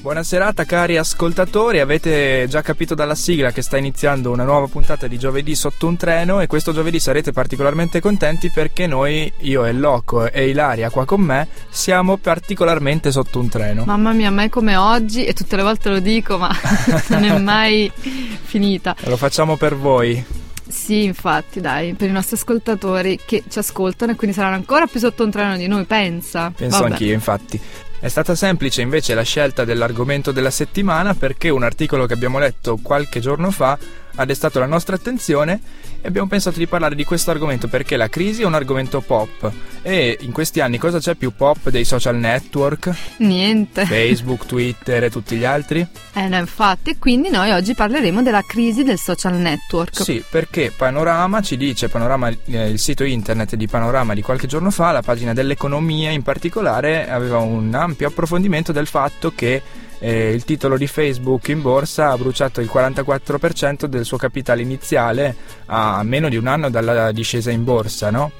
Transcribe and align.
Buona 0.00 0.22
serata 0.22 0.64
cari 0.64 0.96
ascoltatori, 0.96 1.80
avete 1.80 2.46
già 2.48 2.62
capito 2.62 2.94
dalla 2.94 3.16
sigla 3.16 3.50
che 3.50 3.62
sta 3.62 3.78
iniziando 3.78 4.30
una 4.30 4.44
nuova 4.44 4.68
puntata 4.68 5.08
di 5.08 5.18
giovedì 5.18 5.56
sotto 5.56 5.88
un 5.88 5.96
treno 5.96 6.40
e 6.40 6.46
questo 6.46 6.72
giovedì 6.72 7.00
sarete 7.00 7.32
particolarmente 7.32 8.00
contenti 8.00 8.48
perché 8.48 8.86
noi, 8.86 9.30
io 9.38 9.64
e 9.64 9.72
Loco 9.72 10.30
e 10.30 10.50
Ilaria 10.50 10.88
qua 10.90 11.04
con 11.04 11.20
me, 11.22 11.48
siamo 11.68 12.16
particolarmente 12.16 13.10
sotto 13.10 13.40
un 13.40 13.48
treno. 13.48 13.84
Mamma 13.86 14.12
mia, 14.12 14.30
mai 14.30 14.48
come 14.48 14.76
oggi 14.76 15.24
e 15.24 15.32
tutte 15.32 15.56
le 15.56 15.62
volte 15.62 15.88
lo 15.88 15.98
dico 15.98 16.38
ma 16.38 16.56
non 17.08 17.24
è 17.24 17.36
mai 17.36 17.90
finita. 17.94 18.94
Lo 19.00 19.16
facciamo 19.16 19.56
per 19.56 19.74
voi. 19.76 20.24
Sì, 20.68 21.04
infatti, 21.04 21.60
dai, 21.60 21.94
per 21.94 22.08
i 22.08 22.12
nostri 22.12 22.36
ascoltatori 22.36 23.18
che 23.26 23.42
ci 23.48 23.58
ascoltano 23.58 24.12
e 24.12 24.14
quindi 24.14 24.36
saranno 24.36 24.56
ancora 24.56 24.86
più 24.86 25.00
sotto 25.00 25.24
un 25.24 25.30
treno 25.30 25.56
di 25.56 25.66
noi, 25.66 25.84
pensa. 25.84 26.52
Penso 26.54 26.80
Vabbè. 26.80 26.90
anch'io, 26.90 27.14
infatti. 27.14 27.60
È 28.00 28.06
stata 28.06 28.36
semplice 28.36 28.80
invece 28.80 29.12
la 29.14 29.22
scelta 29.22 29.64
dell'argomento 29.64 30.30
della 30.30 30.52
settimana 30.52 31.14
perché 31.14 31.48
un 31.48 31.64
articolo 31.64 32.06
che 32.06 32.12
abbiamo 32.12 32.38
letto 32.38 32.78
qualche 32.80 33.18
giorno 33.18 33.50
fa 33.50 33.76
ha 34.18 34.24
destato 34.24 34.58
la 34.58 34.66
nostra 34.66 34.96
attenzione 34.96 35.60
e 36.00 36.08
abbiamo 36.08 36.26
pensato 36.26 36.58
di 36.58 36.66
parlare 36.66 36.94
di 36.94 37.04
questo 37.04 37.30
argomento 37.30 37.68
perché 37.68 37.96
la 37.96 38.08
crisi 38.08 38.42
è 38.42 38.44
un 38.44 38.54
argomento 38.54 39.00
pop 39.00 39.50
e 39.82 40.18
in 40.20 40.32
questi 40.32 40.60
anni 40.60 40.76
cosa 40.76 40.98
c'è 40.98 41.14
più 41.14 41.32
pop 41.34 41.70
dei 41.70 41.84
social 41.84 42.16
network? 42.16 42.92
Niente. 43.18 43.86
Facebook, 43.86 44.46
Twitter 44.46 45.04
e 45.04 45.10
tutti 45.10 45.36
gli 45.36 45.44
altri? 45.44 45.86
Eh 46.14 46.26
no, 46.26 46.36
infatti, 46.36 46.98
quindi 46.98 47.30
noi 47.30 47.52
oggi 47.52 47.74
parleremo 47.74 48.22
della 48.22 48.42
crisi 48.42 48.82
del 48.82 48.98
social 48.98 49.34
network. 49.34 50.02
Sì, 50.02 50.22
perché 50.28 50.72
Panorama 50.76 51.40
ci 51.40 51.56
dice, 51.56 51.88
Panorama, 51.88 52.28
eh, 52.28 52.68
il 52.68 52.78
sito 52.78 53.04
internet 53.04 53.54
di 53.54 53.68
Panorama 53.68 54.14
di 54.14 54.22
qualche 54.22 54.48
giorno 54.48 54.70
fa, 54.70 54.90
la 54.90 55.02
pagina 55.02 55.32
dell'economia 55.32 56.10
in 56.10 56.22
particolare, 56.22 57.08
aveva 57.08 57.38
un 57.38 57.72
ampio 57.72 58.08
approfondimento 58.08 58.72
del 58.72 58.86
fatto 58.86 59.32
che 59.34 59.62
eh, 60.00 60.32
il 60.32 60.44
titolo 60.44 60.76
di 60.76 60.86
Facebook 60.86 61.48
in 61.48 61.62
borsa 61.62 62.10
ha 62.10 62.18
bruciato 62.18 62.60
il 62.60 62.70
44% 62.72 63.86
del 63.86 64.04
suo 64.04 64.16
capitale 64.16 64.62
iniziale 64.62 65.34
a 65.66 66.02
meno 66.02 66.28
di 66.28 66.36
un 66.36 66.46
anno 66.46 66.70
dalla 66.70 67.12
discesa 67.12 67.50
in 67.50 67.64
borsa, 67.64 68.10
no? 68.10 68.30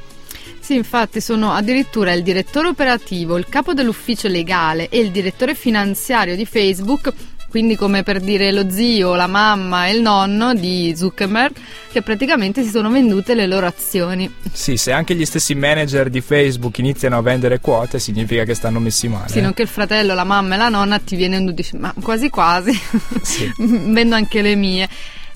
Sì, 0.61 0.75
infatti 0.75 1.21
sono 1.21 1.53
addirittura 1.53 2.13
il 2.13 2.23
direttore 2.23 2.69
operativo, 2.69 3.39
il 3.39 3.47
capo 3.49 3.73
dell'ufficio 3.73 4.29
legale 4.29 4.89
e 4.91 4.99
il 4.99 5.11
direttore 5.11 5.55
finanziario 5.55 6.37
di 6.37 6.45
Facebook, 6.45 7.13
quindi 7.49 7.77
come 7.77 8.03
per 8.03 8.21
dire 8.21 8.53
lo 8.53 8.71
zio, 8.71 9.15
la 9.15 9.27
mamma 9.27 9.87
e 9.87 9.95
il 9.95 10.03
nonno 10.03 10.55
di 10.55 10.93
Zuckerberg, 10.97 11.55
che 11.91 12.03
praticamente 12.03 12.63
si 12.63 12.69
sono 12.69 12.91
vendute 12.91 13.35
le 13.35 13.47
loro 13.47 13.67
azioni. 13.67 14.31
Sì, 14.53 14.77
se 14.77 14.93
anche 14.93 15.15
gli 15.15 15.25
stessi 15.25 15.55
manager 15.55 16.11
di 16.11 16.21
Facebook 16.21 16.77
iniziano 16.79 17.17
a 17.17 17.23
vendere 17.23 17.61
quote, 17.61 17.99
significa 17.99 18.45
che 18.45 18.55
stanno 18.55 18.81
messi 18.81 19.09
male. 19.09 19.29
Sì, 19.29 19.39
eh. 19.39 19.43
non 19.43 19.55
che 19.55 19.63
il 19.63 19.69
fratello, 19.69 20.15
la 20.15 20.25
mamma 20.25 20.55
e 20.55 20.59
la 20.59 20.69
nonna 20.69 20.99
ti 20.99 21.17
viene 21.17 21.37
e 21.39 21.55
dici, 21.55 21.77
ma 21.77 21.95
quasi 22.01 22.29
quasi, 22.29 22.79
Sì. 23.23 23.51
vendo 23.59 24.15
anche 24.15 24.43
le 24.43 24.55
mie. 24.55 24.89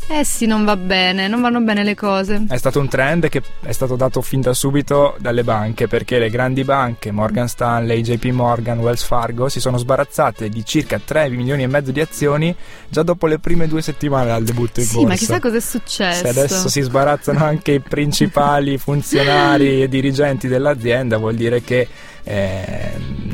Eh 0.09 0.25
sì, 0.25 0.47
non 0.47 0.65
va 0.65 0.77
bene, 0.77 1.27
non 1.27 1.41
vanno 1.41 1.61
bene 1.61 1.83
le 1.85 1.95
cose. 1.95 2.45
È 2.49 2.57
stato 2.57 2.79
un 2.81 2.89
trend 2.89 3.29
che 3.29 3.41
è 3.63 3.73
stato 3.73 3.97
dato 3.97 4.21
fin 4.21 4.41
da 4.41 4.53
subito 4.53 5.17
dalle 5.19 5.43
banche 5.43 5.87
perché 5.89 6.19
le 6.19 6.29
grandi 6.29 6.65
banche, 6.65 7.11
Morgan 7.13 7.49
Stanley, 7.49 8.03
JP 8.03 8.25
Morgan, 8.27 8.79
Wells 8.79 9.05
Fargo, 9.05 9.49
si 9.49 9.59
sono 9.59 9.79
sbarazzate 9.79 10.49
di 10.51 10.65
circa 10.67 11.01
3 11.03 11.31
milioni 11.31 11.63
e 11.63 11.67
mezzo 11.67 11.93
di 11.93 12.01
azioni 12.01 12.55
già 12.89 13.03
dopo 13.03 13.27
le 13.27 13.39
prime 13.39 13.67
due 13.69 13.81
settimane 13.81 14.27
dal 14.27 14.43
debutto 14.45 14.81
in 14.81 14.87
Sì, 14.87 14.95
borsa. 14.97 15.09
ma 15.09 15.15
chissà 15.15 15.41
cosa 15.41 15.57
è 15.57 15.61
successo. 15.61 16.21
Se 16.21 16.29
adesso 16.29 16.69
si 16.69 16.81
sbarazzano 16.83 17.43
anche 17.45 17.73
i 17.73 17.81
principali 17.81 18.77
funzionari 18.79 19.83
e 19.83 19.89
dirigenti 19.89 20.47
dell'azienda, 20.47 21.17
vuol 21.17 21.37
dire 21.37 21.63
che 21.63 21.89
eh, 22.25 22.91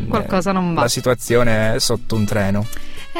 Qualcosa 0.08 0.52
non 0.52 0.74
va. 0.74 0.82
La 0.82 0.88
situazione 0.88 1.74
è 1.74 1.78
sotto 1.80 2.14
un 2.14 2.24
treno. 2.24 2.66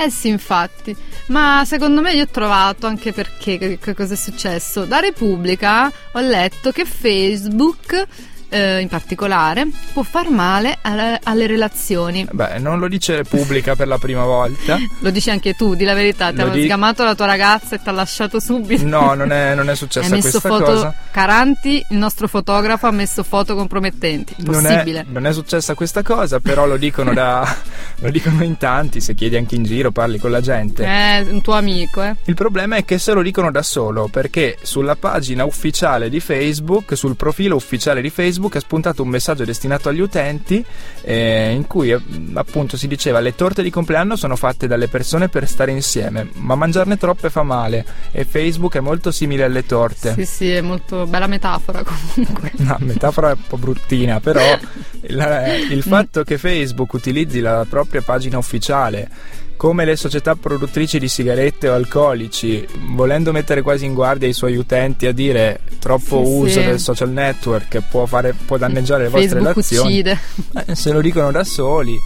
Eh 0.01 0.11
sì, 0.11 0.29
infatti. 0.29 0.95
Ma 1.27 1.65
secondo 1.67 2.01
me 2.01 2.13
io 2.13 2.23
ho 2.23 2.29
trovato 2.29 2.87
anche 2.87 3.13
perché 3.13 3.59
che, 3.59 3.79
che 3.79 3.95
cosa 3.95 4.15
è 4.15 4.17
successo. 4.17 4.85
Da 4.85 5.01
Repubblica 5.01 5.91
ho 6.13 6.21
letto 6.21 6.71
che 6.71 6.85
Facebook 6.85 8.07
eh, 8.49 8.81
in 8.81 8.89
particolare 8.89 9.67
può 9.93 10.03
far 10.03 10.31
male 10.31 10.79
alle, 10.83 11.19
alle 11.23 11.47
relazioni. 11.47 12.27
Beh, 12.31 12.59
non 12.59 12.79
lo 12.79 12.89
dice 12.89 13.17
Repubblica 13.17 13.75
per 13.77 13.89
la 13.89 13.99
prima 13.99 14.25
volta. 14.25 14.77
Lo 15.01 15.11
dici 15.11 15.31
anche 15.31 15.55
tu, 15.55 15.75
di 15.75 15.85
la 15.85 15.95
verità, 15.95 16.33
ti 16.33 16.41
hanno 16.41 16.53
di- 16.53 16.65
sgamato 16.65 17.05
la 17.05 17.15
tua 17.15 17.27
ragazza 17.27 17.77
e 17.77 17.83
ti 17.83 17.89
ha 17.89 17.93
lasciato 17.93 18.41
subito. 18.41 18.85
No, 18.87 19.15
non 19.15 19.33
è, 19.33 19.55
non 19.55 19.71
è 19.71 19.75
successa 19.77 20.09
messo 20.15 20.41
questa 20.41 20.49
foto 20.49 20.65
cosa. 20.65 20.95
Caranti, 21.11 21.85
il 21.91 21.97
nostro 21.97 22.29
fotografo 22.29 22.87
ha 22.87 22.91
messo 22.91 23.23
foto 23.23 23.55
compromettenti. 23.55 24.35
Non 24.39 24.67
è, 24.67 24.75
Possibile. 24.75 25.07
non 25.09 25.27
è 25.27 25.33
successa 25.33 25.75
questa 25.75 26.03
cosa, 26.03 26.41
però 26.41 26.67
lo 26.67 26.77
dicono, 26.77 27.13
da, 27.13 27.57
lo 28.01 28.11
dicono 28.11 28.43
in 28.43 28.57
tanti, 28.57 29.01
se 29.01 29.15
chiedi 29.15 29.37
anche 29.37 29.55
in 29.55 29.65
giro, 29.65 29.91
parli 29.91 30.19
con 30.19 30.31
la 30.31 30.41
gente. 30.41 30.85
Eh, 30.85 31.27
un 31.31 31.41
tuo 31.43 31.55
amico, 31.55 32.03
eh. 32.03 32.17
Il 32.25 32.35
problema 32.35 32.77
è 32.77 32.85
che 32.85 32.99
se 32.99 33.13
lo 33.13 33.23
dicono 33.23 33.51
da 33.51 33.63
solo, 33.63 34.09
perché 34.09 34.59
sulla 34.63 34.97
pagina 34.97 35.45
ufficiale 35.45 36.09
di 36.09 36.21
Facebook, 36.21 36.97
sul 36.97 37.17
profilo 37.17 37.57
ufficiale 37.57 38.01
di 38.01 38.11
Facebook, 38.11 38.38
è 38.59 38.60
spuntato 38.60 39.03
un 39.03 39.09
messaggio 39.09 39.44
destinato 39.44 39.88
agli 39.88 40.00
utenti 40.00 40.65
eh, 41.03 41.53
in 41.53 41.66
cui 41.66 41.91
eh, 41.91 42.00
appunto 42.34 42.76
si 42.76 42.87
diceva 42.87 43.21
le 43.21 43.34
torte 43.34 43.62
di 43.62 43.71
compleanno 43.71 44.16
sono 44.16 44.37
fatte 44.37 44.66
dalle 44.66 44.88
persone 44.88 45.28
per 45.28 45.49
stare 45.49 45.72
insieme, 45.72 46.28
ma 46.34 46.54
mangiarne 46.54 46.97
troppe 46.97 47.31
fa 47.31 47.43
male 47.43 47.84
e 48.12 48.25
Facebook 48.25 48.76
è 48.76 48.81
molto 48.81 49.10
simile 49.10 49.44
alle 49.44 49.66
torte. 49.66 50.15
Sì, 50.15 50.25
sì, 50.25 50.50
è 50.53 50.60
molto 50.60 51.06
bella 51.06 51.26
metafora 51.26 51.82
comunque. 52.15 52.53
Una 52.56 52.76
metafora 52.81 53.32
un 53.32 53.47
po' 53.47 53.56
bruttina, 53.56 54.21
però 54.21 54.41
il, 55.03 55.66
il 55.70 55.82
fatto 55.82 56.22
che 56.22 56.38
Facebook 56.38 56.93
utilizzi 56.93 57.41
la 57.41 57.66
propria 57.69 58.03
pagina 58.03 58.38
ufficiale 58.38 59.37
come 59.59 59.85
le 59.85 59.97
società 59.97 60.37
produttrici 60.37 61.01
di 61.01 61.09
sigarette 61.09 61.69
o 61.69 61.75
alcolici, 61.75 62.65
volendo 62.95 63.33
mettere 63.33 63.61
quasi 63.61 63.85
in 63.87 63.93
guardia 63.93 64.29
i 64.29 64.33
suoi 64.33 64.57
utenti 64.57 65.05
a 65.07 65.13
dire 65.13 65.61
troppo 65.81 66.23
Sì, 66.25 66.31
uso 66.31 66.61
sì. 66.61 66.65
del 66.65 66.79
social 66.79 67.11
network 67.11 67.83
può, 67.91 68.07
fare, 68.07 68.35
può 68.47 68.57
danneggiare 68.57 69.03
le 69.03 69.09
vostre 69.09 69.29
Facebook 69.41 69.55
relazioni, 69.55 69.89
uccide. 69.89 70.19
eh, 70.65 70.75
se 70.77 70.93
lo 70.93 71.01
dicono 71.01 71.33
da 71.33 71.43
soli, 71.43 71.99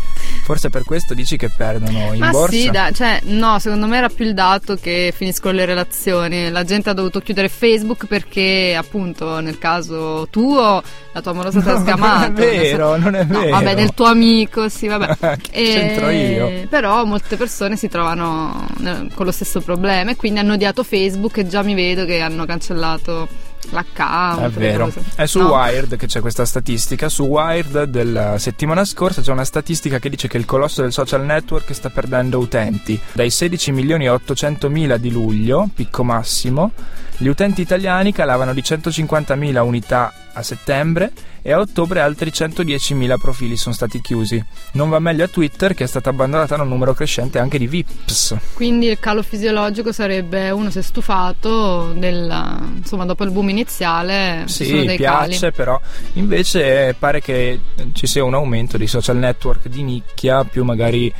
forse 0.45 0.71
per 0.71 0.83
questo 0.85 1.15
dici 1.15 1.37
che 1.37 1.49
perdono 1.57 2.13
in 2.13 2.19
Ma 2.19 2.31
borsa. 2.31 2.57
sì, 2.57 2.71
da- 2.71 2.91
cioè, 2.93 3.21
no, 3.25 3.59
secondo 3.59 3.87
me 3.87 3.97
era 3.99 4.09
più 4.09 4.25
il 4.27 4.35
dato 4.35 4.77
che 4.77 5.13
finiscono 5.15 5.55
le 5.55 5.65
relazioni. 5.65 6.51
La 6.51 6.65
gente 6.65 6.91
ha 6.91 6.93
dovuto 6.93 7.21
chiudere 7.21 7.49
Facebook 7.49 8.07
perché, 8.07 8.75
appunto, 8.77 9.41
nel 9.41 9.59
caso 9.59 10.27
tuo, 10.31 10.83
la 11.13 11.21
tua 11.21 11.31
amorosa 11.31 11.61
ti 11.61 11.69
ha 11.69 11.73
No, 11.79 11.81
sgamato. 11.81 12.19
non 12.21 12.27
è 12.27 12.33
vero, 12.33 12.97
non 12.97 13.15
è 13.15 13.25
No, 13.25 13.39
vero. 13.41 13.51
vabbè, 13.53 13.75
del 13.75 13.95
tuo 13.95 14.07
amico, 14.07 14.69
sì, 14.69 14.87
vabbè. 14.89 15.17
Che 15.41 15.51
c'entro 15.51 16.11
io? 16.11 16.67
Però 16.69 17.05
molte 17.05 17.37
persone 17.37 17.77
si 17.77 17.89
trovano 17.89 18.67
eh, 18.85 19.09
con 19.15 19.25
lo 19.27 19.33
stesso 19.33 19.61
problema 19.61 20.11
e 20.11 20.17
quindi 20.17 20.39
hanno 20.41 20.55
odiato 20.55 20.83
Facebook 20.83 21.39
e 21.39 21.47
già 21.47 21.63
mi 21.63 21.75
vedo 21.75 22.05
che 22.05 22.21
hanno 22.21 22.45
cancellato 22.45 23.29
l'account. 23.71 24.41
È 24.41 24.49
vero, 24.51 24.93
è 25.15 25.27
su 25.27 25.41
No. 25.41 25.53
Wired 25.53 25.97
che 25.97 26.07
c'è 26.07 26.21
questa 26.21 26.45
statistica. 26.45 27.09
Su 27.09 27.25
Wired 27.25 27.85
della 27.85 28.39
settimana 28.39 28.85
scorsa 28.85 29.23
c'è 29.23 29.33
una 29.33 29.45
statistica 29.45 29.99
che 29.99 30.09
dice 30.09 30.29
che 30.29 30.37
il 30.37 30.45
colosso 30.45 30.83
del 30.83 30.93
social 30.93 31.25
network 31.25 31.73
sta 31.75 31.91
perdendo 31.91 32.39
utenti. 32.39 33.01
Dai 33.13 33.31
16 33.31 33.73
milioni 33.73 34.05
e 34.05 34.11
800 34.11 34.69
mila 34.69 34.97
di 34.97 35.11
luglio, 35.11 35.69
picco 35.75 36.05
massimo, 36.05 36.73
gli 37.17 37.29
utenti 37.29 37.61
italiani 37.61 38.13
calavano 38.13 38.53
di 38.53 38.63
150 38.63 39.35
mila 39.37 39.63
unità 39.63 40.13
a 40.35 40.43
settembre 40.43 41.11
e 41.43 41.53
a 41.53 41.59
ottobre 41.59 42.01
altri 42.01 42.31
110.000 42.31 43.19
profili 43.19 43.57
sono 43.57 43.75
stati 43.75 44.01
chiusi. 44.01 44.43
Non 44.73 44.89
va 44.89 44.99
meglio 45.01 45.25
a 45.25 45.29
Twitter 45.29 45.75
che 45.75 45.85
è 45.85 45.87
stata 45.89 46.11
abbandonata 46.11 46.57
da 46.57 46.63
un 46.63 46.69
numero 46.69 46.95
crescente 46.95 47.39
anche 47.41 47.59
di 47.59 47.67
VIPs. 47.67 48.37
Quindi 48.55 48.87
il 48.87 48.99
calo 49.01 49.23
fisiologico 49.23 49.91
sarebbe 49.93 50.51
uno 50.51 50.71
si 50.71 50.79
è 50.79 50.83
stufato 50.83 51.93
del, 51.95 52.71
insomma 52.77 53.05
dopo 53.05 53.25
il 53.25 53.31
boom 53.33 53.49
iniziale 53.49 54.45
Sì, 54.47 54.85
dei 54.85 54.97
piace, 54.97 55.39
cali. 55.41 55.53
però 55.53 55.81
invece 56.15 56.95
pare 56.99 57.21
che 57.21 57.59
ci 57.93 58.07
sia 58.07 58.23
un 58.25 58.35
aumento 58.35 58.77
di 58.77 58.87
social 58.87 59.17
network 59.17 59.69
di 59.69 59.83
nicchia, 59.83 60.45
più 60.45 60.63
magari 60.65 61.13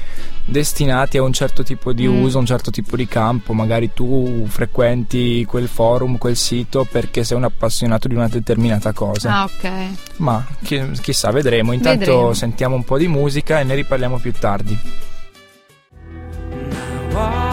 destinati 0.45 1.17
a 1.19 1.23
un 1.23 1.33
certo 1.33 1.63
tipo 1.63 1.93
di 1.93 2.07
Mm. 2.07 2.23
uso, 2.23 2.39
un 2.39 2.47
certo 2.47 2.71
tipo 2.71 2.97
di 2.97 3.07
campo. 3.07 3.53
Magari 3.53 3.93
tu 3.93 4.45
frequenti 4.49 5.45
quel 5.45 5.69
forum, 5.69 6.19
quel 6.19 6.37
sito 6.37 6.87
perché 6.91 7.25
sei 7.25 7.37
un 7.37 7.45
appassionato 7.45 8.09
di 8.09 8.15
una 8.15 8.29
determinata 8.29 8.93
cosa. 8.93 9.41
Ah, 9.41 9.45
ok. 9.45 9.71
Ma 10.17 10.45
chi- 10.63 10.91
chissà, 11.01 11.31
vedremo. 11.31 11.73
Intanto 11.73 11.99
Vedremo. 12.01 12.33
sentiamo 12.35 12.75
un 12.75 12.85
po' 12.85 12.99
di 12.99 13.09
musica 13.09 13.61
e 13.61 13.65
ne 13.65 13.75
riparliamo 13.75 14.19
più 14.19 14.33
tardi. 14.33 14.79
walk 17.13 17.52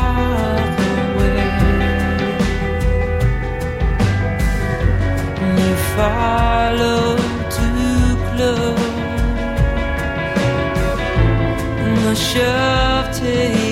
shove 12.20 13.12
to 13.20 13.69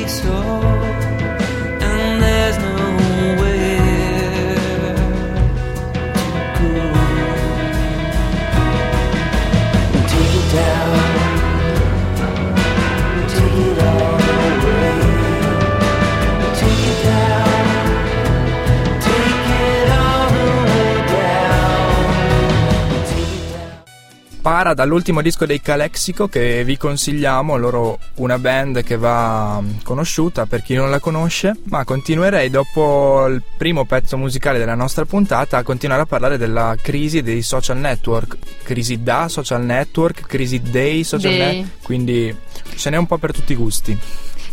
Para 24.47 24.73
dall'ultimo 24.73 25.21
disco 25.21 25.45
dei 25.45 25.59
Calexico 25.59 26.29
che 26.29 26.63
vi 26.63 26.77
consigliamo, 26.77 27.57
loro 27.57 27.99
una 28.15 28.39
band 28.39 28.81
che 28.81 28.95
va 28.95 29.59
mm, 29.59 29.79
conosciuta 29.83 30.45
per 30.45 30.61
chi 30.61 30.73
non 30.73 30.89
la 30.89 31.01
conosce, 31.01 31.57
ma 31.63 31.83
continuerei 31.83 32.49
dopo 32.49 33.25
il 33.27 33.43
primo 33.57 33.83
pezzo 33.83 34.15
musicale 34.15 34.57
della 34.57 34.73
nostra 34.73 35.03
puntata 35.03 35.57
a 35.57 35.63
continuare 35.63 36.03
a 36.03 36.05
parlare 36.05 36.37
della 36.37 36.77
crisi 36.81 37.21
dei 37.21 37.41
social 37.41 37.75
network, 37.75 38.37
crisi 38.63 39.03
da 39.03 39.27
social 39.27 39.65
network, 39.65 40.25
crisi 40.25 40.61
dei 40.61 41.03
social 41.03 41.33
network, 41.33 41.83
quindi 41.83 42.33
ce 42.77 42.89
n'è 42.89 42.95
un 42.95 43.05
po' 43.05 43.17
per 43.17 43.33
tutti 43.33 43.51
i 43.51 43.55
gusti. 43.57 43.99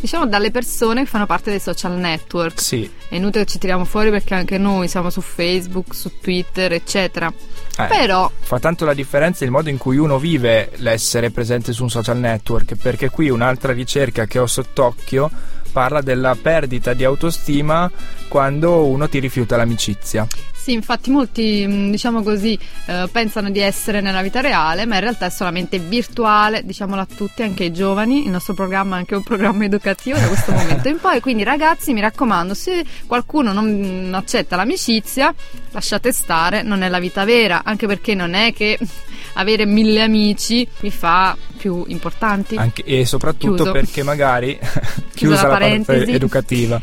Diciamo 0.05 0.27
dalle 0.27 0.51
persone 0.51 1.05
che 1.05 1.09
fanno 1.09 1.25
parte 1.25 1.49
dei 1.49 1.59
social 1.59 1.93
network. 1.93 2.61
Sì, 2.61 2.91
È 3.09 3.15
inutile 3.15 3.45
che 3.45 3.53
ci 3.53 3.59
tiriamo 3.59 3.87
fuori 3.87 4.11
perché 4.11 4.35
anche 4.35 4.59
noi 4.59 4.87
siamo 4.87 5.09
su 5.09 5.23
Facebook, 5.23 5.95
su 5.95 6.21
Twitter, 6.21 6.75
eccetera. 6.75 7.33
eh, 7.79 7.87
Però 7.87 8.31
fa 8.39 8.59
tanto 8.59 8.85
la 8.85 8.93
differenza 8.93 9.47
il 9.47 9.51
modo 9.51 9.71
in 9.71 9.79
cui 9.79 9.97
uno 9.97 10.19
vive 10.19 10.73
l'essere 10.77 11.31
presente 11.31 11.73
su 11.73 11.85
un 11.85 11.89
social 11.89 12.19
network, 12.19 12.75
perché 12.75 13.09
qui 13.09 13.31
un'altra 13.31 13.73
ricerca 13.73 14.27
che 14.27 14.39
ho 14.39 14.47
sott'occhio 14.47 15.31
parla 15.73 16.03
della 16.03 16.37
perdita 16.41 16.93
di 16.93 17.03
autostima 17.05 17.91
quando 18.29 18.85
uno 18.85 19.09
ti 19.09 19.19
rifiuta 19.21 19.57
l'amicizia. 19.57 20.27
Sì, 20.65 20.73
infatti 20.73 21.11
molti, 21.11 21.67
mh, 21.67 21.91
diciamo 21.91 22.23
così, 22.23 22.59
eh, 22.87 23.07
pensano 23.13 23.51
di 23.51 23.61
essere 23.61 24.01
nella 24.01 24.23
vita 24.23 24.41
reale, 24.41 24.87
ma 24.87 24.95
in 24.95 25.03
realtà 25.03 25.27
è 25.27 25.29
solamente 25.29 25.79
virtuale, 25.79 26.65
diciamolo 26.65 27.03
a 27.03 27.07
tutti, 27.07 27.43
anche 27.43 27.65
ai 27.65 27.71
giovani. 27.71 28.25
Il 28.25 28.31
nostro 28.31 28.55
programma 28.55 28.97
è 28.97 29.01
anche 29.01 29.15
un 29.15 29.23
programma 29.23 29.65
educativo 29.67 30.19
da 30.19 30.27
questo 30.27 30.53
momento 30.53 30.89
in 30.89 30.99
poi. 30.99 31.21
Quindi 31.21 31.43
ragazzi, 31.43 31.93
mi 31.93 32.01
raccomando, 32.01 32.55
se 32.55 32.83
qualcuno 33.07 33.53
non 33.53 34.11
accetta 34.15 34.57
l'amicizia, 34.57 35.35
lasciate 35.71 36.13
stare, 36.13 36.63
non 36.63 36.81
è 36.81 36.89
la 36.89 36.99
vita 36.99 37.27
vera, 37.27 37.61
anche 37.63 37.87
perché 37.87 38.15
non 38.15 38.33
è 38.33 38.55
che 38.55 38.79
avere 39.37 39.67
mille 39.67 40.01
amici 40.01 40.67
vi 40.81 40.91
fa 40.91 41.37
più 41.59 41.85
importanti. 41.89 42.57
Anche- 42.57 42.85
e 42.85 43.05
soprattutto 43.05 43.55
Chiuso. 43.57 43.73
perché 43.73 44.03
magari 44.03 44.59
chiusa 45.15 45.43
la 45.43 45.43
la, 45.43 45.49
parentesi. 45.49 46.13
educativa 46.13 46.81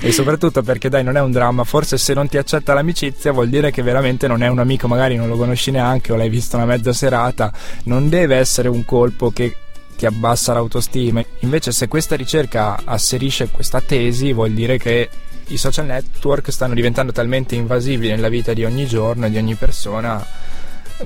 e 0.00 0.12
soprattutto 0.12 0.62
perché 0.62 0.88
dai 0.88 1.02
non 1.04 1.16
è 1.16 1.20
un 1.20 1.30
dramma 1.30 1.64
forse 1.64 1.98
se 1.98 2.14
non 2.14 2.28
ti 2.28 2.36
accetta 2.36 2.50
l'amicizia 2.74 3.32
vuol 3.32 3.48
dire 3.48 3.70
che 3.70 3.82
veramente 3.82 4.26
non 4.26 4.42
è 4.42 4.48
un 4.48 4.58
amico 4.58 4.88
magari 4.88 5.16
non 5.16 5.28
lo 5.28 5.36
conosci 5.36 5.70
neanche 5.70 6.12
o 6.12 6.16
l'hai 6.16 6.28
visto 6.28 6.56
una 6.56 6.66
mezza 6.66 6.92
serata 6.92 7.52
non 7.84 8.08
deve 8.08 8.36
essere 8.36 8.68
un 8.68 8.84
colpo 8.84 9.30
che 9.30 9.56
ti 9.96 10.06
abbassa 10.06 10.52
l'autostima 10.52 11.22
invece 11.40 11.72
se 11.72 11.88
questa 11.88 12.16
ricerca 12.16 12.80
asserisce 12.84 13.48
questa 13.48 13.80
tesi 13.80 14.32
vuol 14.32 14.52
dire 14.52 14.78
che 14.78 15.08
i 15.48 15.56
social 15.56 15.86
network 15.86 16.50
stanno 16.50 16.74
diventando 16.74 17.12
talmente 17.12 17.54
invasivi 17.54 18.08
nella 18.08 18.28
vita 18.28 18.52
di 18.52 18.64
ogni 18.64 18.86
giorno 18.86 19.26
e 19.26 19.30
di 19.30 19.38
ogni 19.38 19.54
persona 19.54 20.24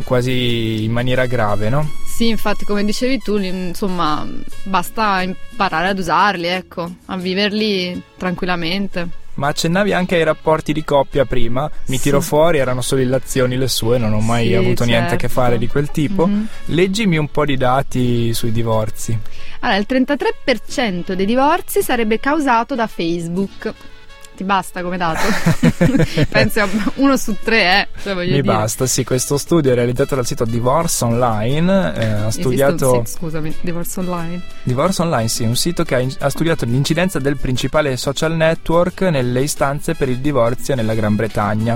quasi 0.05 0.85
in 0.85 0.93
maniera 0.93 1.27
grave 1.27 1.69
no? 1.69 2.05
Sì, 2.17 2.29
infatti, 2.29 2.65
come 2.65 2.83
dicevi 2.83 3.19
tu, 3.19 3.37
insomma, 3.37 4.27
basta 4.63 5.21
imparare 5.21 5.89
ad 5.89 5.99
usarli, 5.99 6.47
ecco, 6.47 6.91
a 7.05 7.17
viverli 7.19 8.01
tranquillamente. 8.17 9.26
Ma 9.37 9.49
accennavi 9.49 9.93
anche 9.93 10.17
ai 10.17 10.25
rapporti 10.25 10.73
di 10.73 10.83
coppia 10.85 11.25
prima, 11.25 11.71
mi 11.87 11.97
Sì. 11.97 12.03
tiro 12.05 12.21
fuori, 12.21 12.59
erano 12.59 12.81
solo 12.81 13.01
illazioni 13.03 13.57
le 13.57 13.69
sue, 13.69 13.99
non 13.99 14.13
ho 14.13 14.21
mai 14.21 14.49
Sì, 14.49 14.55
avuto 14.55 14.85
niente 14.85 15.15
a 15.15 15.17
che 15.17 15.29
certo. 15.29 15.41
fare 15.41 15.59
di 15.59 15.67
quel 15.67 15.91
tipo. 15.91 16.27
Mhm. 16.27 16.47
Leggimi 16.67 17.17
un 17.19 17.29
po' 17.31 17.45
di 17.45 17.57
dati 17.57 18.33
sui 18.35 18.51
divorzi. 18.53 19.17
Allora, 19.61 19.79
il 19.79 19.87
33% 19.87 21.15
dei 21.15 21.27
divorzi 21.27 21.83
sarebbe 21.83 22.19
causato 22.21 22.75
da 22.75 22.87
Facebook. 22.87 23.73
Ti 24.37 24.45
basta 24.45 24.83
come 24.83 24.99
dato? 24.99 25.21
Penso 26.29 26.61
a 26.61 26.69
uno 26.97 27.17
su 27.17 27.35
tre, 27.43 27.81
eh. 27.81 27.89
Cioè, 28.03 28.15
Mi 28.15 28.27
dire. 28.27 28.43
basta, 28.43 28.85
sì, 28.85 29.03
questo 29.03 29.39
studio 29.39 29.73
è 29.73 29.75
realizzato 29.75 30.15
dal 30.15 30.27
sito 30.27 30.45
Divorce 30.45 31.05
Online, 31.05 31.95
eh, 31.97 32.05
ha 32.05 32.31
studiato... 32.31 32.99
un 32.99 33.07
sito, 33.07 33.19
scusami, 33.19 33.55
divorzo 33.63 34.01
online. 34.01 34.43
Divorce 34.63 35.01
Online, 35.01 35.29
sì, 35.29 35.45
un 35.45 35.57
sito 35.57 35.85
che 35.85 35.95
ha, 35.95 35.99
in- 36.01 36.15
ha 36.19 36.29
studiato 36.29 36.67
l'incidenza 36.67 37.19
del 37.19 37.39
principale 37.39 37.97
social 37.97 38.37
network 38.37 39.01
nelle 39.03 39.41
istanze 39.41 39.95
per 39.95 40.11
il 40.11 40.19
divorzio 40.19 40.75
nella 40.75 40.95
Gran 40.95 41.17
Bretagna. 41.17 41.75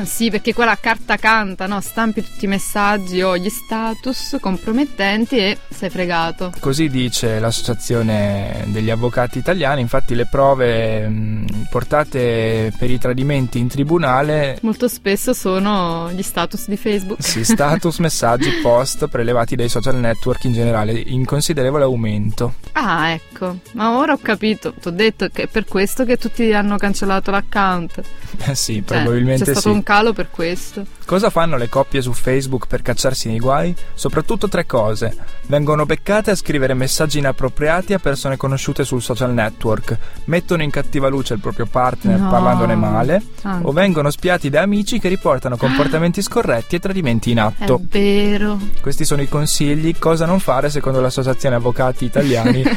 Ah, 0.00 0.04
sì, 0.06 0.30
perché 0.30 0.54
quella 0.54 0.78
carta 0.80 1.16
canta, 1.16 1.66
no? 1.66 1.78
Stampi 1.82 2.22
tutti 2.24 2.46
i 2.46 2.48
messaggi 2.48 3.20
o 3.20 3.36
gli 3.36 3.50
status 3.50 4.38
compromettenti 4.40 5.36
e 5.36 5.58
sei 5.68 5.90
fregato. 5.90 6.52
Così 6.58 6.88
dice 6.88 7.38
l'associazione 7.38 8.64
degli 8.68 8.88
avvocati 8.88 9.36
italiani, 9.38 9.82
infatti 9.82 10.14
le 10.14 10.26
prove 10.26 11.06
mh, 11.06 11.66
portate 11.82 12.72
per 12.78 12.90
i 12.90 12.98
tradimenti 12.98 13.58
in 13.58 13.66
tribunale 13.66 14.58
Molto 14.62 14.86
spesso 14.86 15.32
sono 15.34 16.10
gli 16.12 16.22
status 16.22 16.68
di 16.68 16.76
Facebook. 16.76 17.22
Sì, 17.22 17.42
status, 17.44 17.98
messaggi, 17.98 18.50
post 18.62 19.08
prelevati 19.08 19.56
dai 19.56 19.68
social 19.68 19.96
network 19.96 20.44
in 20.44 20.52
generale 20.52 20.92
in 20.92 21.24
considerevole 21.24 21.84
aumento. 21.84 22.54
Ah, 22.72 23.10
ecco. 23.10 23.31
Ma 23.72 23.96
ora 23.96 24.12
ho 24.12 24.18
capito. 24.20 24.72
Ti 24.72 24.88
ho 24.88 24.90
detto 24.90 25.28
che 25.32 25.42
è 25.42 25.46
per 25.46 25.64
questo 25.64 26.04
che 26.04 26.16
tutti 26.16 26.52
hanno 26.52 26.76
cancellato 26.76 27.30
l'account. 27.30 28.00
Eh 28.44 28.54
sì, 28.54 28.82
Cioè, 28.84 29.02
probabilmente 29.02 29.44
C'è 29.44 29.50
stato 29.52 29.68
sì. 29.68 29.74
un 29.74 29.82
calo 29.82 30.12
per 30.14 30.30
questo. 30.30 30.84
Cosa 31.04 31.28
fanno 31.28 31.56
le 31.58 31.68
coppie 31.68 32.00
su 32.00 32.12
Facebook 32.14 32.66
per 32.66 32.80
cacciarsi 32.80 33.28
nei 33.28 33.38
guai? 33.38 33.74
Soprattutto 33.92 34.48
tre 34.48 34.64
cose. 34.64 35.14
Vengono 35.46 35.84
beccate 35.84 36.30
a 36.30 36.34
scrivere 36.34 36.72
messaggi 36.72 37.18
inappropriati 37.18 37.92
a 37.92 37.98
persone 37.98 38.38
conosciute 38.38 38.84
sul 38.84 39.02
social 39.02 39.32
network, 39.34 39.96
mettono 40.24 40.62
in 40.62 40.70
cattiva 40.70 41.08
luce 41.08 41.34
il 41.34 41.40
proprio 41.40 41.66
partner 41.66 42.18
No. 42.18 42.30
parlandone 42.30 42.74
male, 42.74 43.22
Anche. 43.42 43.66
o 43.66 43.72
vengono 43.72 44.10
spiati 44.10 44.48
da 44.48 44.62
amici 44.62 44.98
che 44.98 45.08
riportano 45.08 45.56
comportamenti 45.58 46.22
scorretti 46.22 46.76
e 46.76 46.80
tradimenti 46.80 47.30
in 47.32 47.36
È 47.38 47.40
atto. 47.42 47.80
vero. 47.84 48.58
Questi 48.80 49.04
sono 49.04 49.20
i 49.20 49.28
consigli, 49.28 49.94
cosa 49.98 50.24
non 50.24 50.40
fare 50.40 50.70
secondo 50.70 51.00
l'associazione 51.02 51.56
avvocati 51.56 52.06
italiani. 52.06 52.64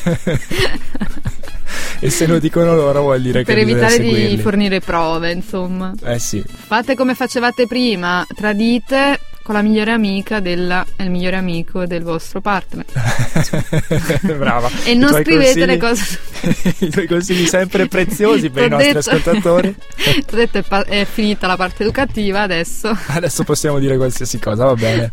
e 2.00 2.10
se 2.10 2.26
lo 2.26 2.38
dicono 2.38 2.74
loro 2.74 3.02
vuol 3.02 3.20
dire 3.20 3.42
per 3.42 3.56
che 3.56 3.64
bisogna 3.64 3.88
evitare 3.88 4.26
di 4.28 4.38
fornire 4.38 4.80
prove, 4.80 5.32
insomma. 5.32 5.92
Eh 6.02 6.18
sì, 6.18 6.42
Fate 6.46 6.94
come 6.94 7.14
facevate 7.14 7.66
prima, 7.66 8.26
tradite 8.34 9.20
con 9.42 9.54
la 9.54 9.62
migliore 9.62 9.90
amica 9.90 10.38
della 10.38 10.86
il 10.98 11.10
migliore 11.10 11.36
amico 11.36 11.84
del 11.84 12.02
vostro 12.02 12.40
partner. 12.40 12.84
brava. 14.36 14.70
E 14.84 14.94
non 14.94 15.12
scrivete 15.12 15.66
le 15.66 15.76
cose. 15.76 16.18
I 16.78 16.88
tuoi 16.88 17.06
consigli 17.06 17.46
sempre 17.46 17.88
preziosi 17.88 18.50
per 18.50 18.66
i 18.66 18.68
nostri 18.68 18.92
detto- 18.92 19.10
ascoltatori. 19.10 19.74
T'ho 20.24 20.36
detto 20.36 20.58
è, 20.58 20.62
pa- 20.62 20.84
è 20.84 21.04
finita 21.04 21.46
la 21.46 21.56
parte 21.56 21.82
educativa, 21.82 22.42
adesso. 22.42 22.96
Adesso 23.08 23.44
possiamo 23.44 23.78
dire 23.78 23.96
qualsiasi 23.96 24.38
cosa, 24.38 24.66
va 24.66 24.74
bene. 24.74 25.12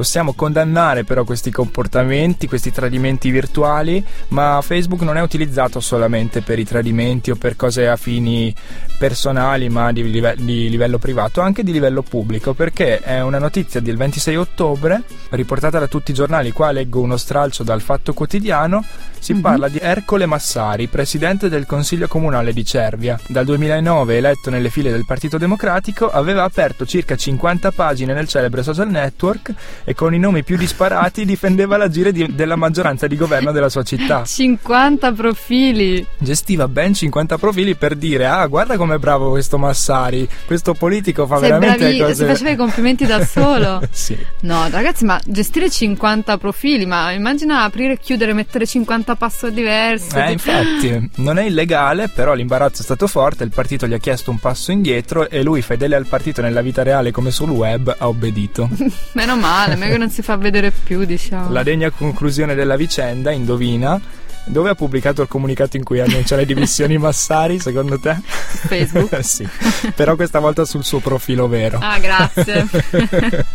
Possiamo 0.00 0.32
condannare 0.32 1.04
però 1.04 1.24
questi 1.24 1.50
comportamenti, 1.50 2.48
questi 2.48 2.72
tradimenti 2.72 3.28
virtuali, 3.30 4.02
ma 4.28 4.58
Facebook 4.62 5.02
non 5.02 5.18
è 5.18 5.20
utilizzato 5.20 5.78
solamente 5.78 6.40
per 6.40 6.58
i 6.58 6.64
tradimenti 6.64 7.30
o 7.30 7.36
per 7.36 7.54
cose 7.54 7.86
a 7.86 7.96
fini 7.96 8.54
personali, 8.96 9.68
ma 9.68 9.92
di, 9.92 10.10
live- 10.10 10.36
di 10.38 10.70
livello 10.70 10.96
privato, 10.96 11.42
anche 11.42 11.62
di 11.62 11.70
livello 11.70 12.00
pubblico, 12.00 12.54
perché 12.54 13.00
è 13.00 13.20
una 13.20 13.38
notizia 13.38 13.80
del 13.80 13.98
26 13.98 14.36
ottobre, 14.36 15.02
riportata 15.32 15.78
da 15.78 15.86
tutti 15.86 16.12
i 16.12 16.14
giornali, 16.14 16.50
qua 16.50 16.70
leggo 16.70 17.00
uno 17.02 17.18
stralcio 17.18 17.62
dal 17.62 17.82
Fatto 17.82 18.14
Quotidiano, 18.14 18.82
si 19.18 19.34
Mhm. 19.34 19.40
parla 19.42 19.68
di 19.68 19.78
Ercole 19.82 20.24
Massari, 20.24 20.86
presidente 20.86 21.50
del 21.50 21.66
Consiglio 21.66 22.08
Comunale 22.08 22.54
di 22.54 22.64
Cervia. 22.64 23.20
Dal 23.26 23.44
2009 23.44 24.16
eletto 24.16 24.48
nelle 24.48 24.70
file 24.70 24.90
del 24.90 25.04
Partito 25.04 25.36
Democratico, 25.36 26.10
aveva 26.10 26.44
aperto 26.44 26.86
circa 26.86 27.16
50 27.16 27.70
pagine 27.70 28.14
nel 28.14 28.28
celebre 28.28 28.62
social 28.62 28.88
network 28.88 29.52
e 29.90 29.94
con 29.94 30.14
i 30.14 30.20
nomi 30.20 30.44
più 30.44 30.56
disparati 30.56 31.24
difendeva 31.24 31.76
l'agire 31.76 32.12
di- 32.12 32.32
della 32.32 32.54
maggioranza 32.54 33.08
di 33.08 33.16
governo 33.16 33.50
della 33.50 33.68
sua 33.68 33.82
città. 33.82 34.22
50 34.24 35.10
profili. 35.12 36.06
Gestiva 36.16 36.68
ben 36.68 36.94
50 36.94 37.38
profili 37.38 37.74
per 37.74 37.96
dire 37.96 38.26
ah 38.26 38.46
guarda 38.46 38.76
com'è 38.76 38.98
bravo 38.98 39.30
questo 39.30 39.58
Massari, 39.58 40.28
questo 40.46 40.74
politico 40.74 41.26
fa 41.26 41.38
Sei 41.38 41.48
veramente 41.48 41.78
bravi, 41.78 41.98
cose... 41.98 42.14
si 42.14 42.24
faceva 42.24 42.50
i 42.50 42.56
complimenti 42.56 43.04
da 43.04 43.24
solo. 43.26 43.80
sì. 43.90 44.16
No, 44.42 44.68
ragazzi, 44.70 45.04
ma 45.04 45.20
gestire 45.26 45.68
50 45.68 46.38
profili, 46.38 46.86
ma 46.86 47.10
immagina 47.10 47.64
aprire, 47.64 47.98
chiudere, 47.98 48.32
mettere 48.32 48.66
50 48.66 49.16
password 49.16 49.54
diversi. 49.54 50.16
Eh, 50.16 50.30
infatti, 50.30 51.10
non 51.16 51.38
è 51.38 51.42
illegale, 51.44 52.08
però 52.08 52.32
l'imbarazzo 52.34 52.82
è 52.82 52.84
stato 52.84 53.08
forte, 53.08 53.42
il 53.42 53.50
partito 53.50 53.88
gli 53.88 53.92
ha 53.94 53.98
chiesto 53.98 54.30
un 54.30 54.38
passo 54.38 54.70
indietro 54.70 55.28
e 55.28 55.42
lui, 55.42 55.62
fedele 55.62 55.96
al 55.96 56.06
partito 56.06 56.42
nella 56.42 56.60
vita 56.62 56.84
reale 56.84 57.10
come 57.10 57.32
sul 57.32 57.50
web, 57.50 57.92
ha 57.98 58.06
obbedito. 58.06 58.68
Meno 59.12 59.36
male, 59.36 59.74
non 59.80 59.88
è 59.88 59.92
che 59.92 59.98
non 59.98 60.10
si 60.10 60.22
fa 60.22 60.36
vedere 60.36 60.70
più, 60.70 61.04
diciamo. 61.04 61.50
La 61.50 61.62
degna 61.62 61.90
conclusione 61.90 62.54
della 62.54 62.76
vicenda, 62.76 63.30
indovina, 63.30 63.98
dove 64.44 64.70
ha 64.70 64.74
pubblicato 64.74 65.22
il 65.22 65.28
comunicato 65.28 65.76
in 65.76 65.84
cui 65.84 66.00
annuncia 66.00 66.36
le 66.36 66.44
dimissioni 66.44 66.98
Massari, 66.98 67.58
secondo 67.58 67.98
te? 67.98 68.16
Su 68.50 68.68
Facebook. 68.68 69.18
sì, 69.24 69.48
però 69.94 70.16
questa 70.16 70.38
volta 70.38 70.64
sul 70.64 70.84
suo 70.84 70.98
profilo 70.98 71.48
vero. 71.48 71.78
Ah, 71.80 71.98
grazie. 71.98 72.66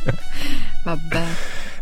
Vabbè. 0.84 1.24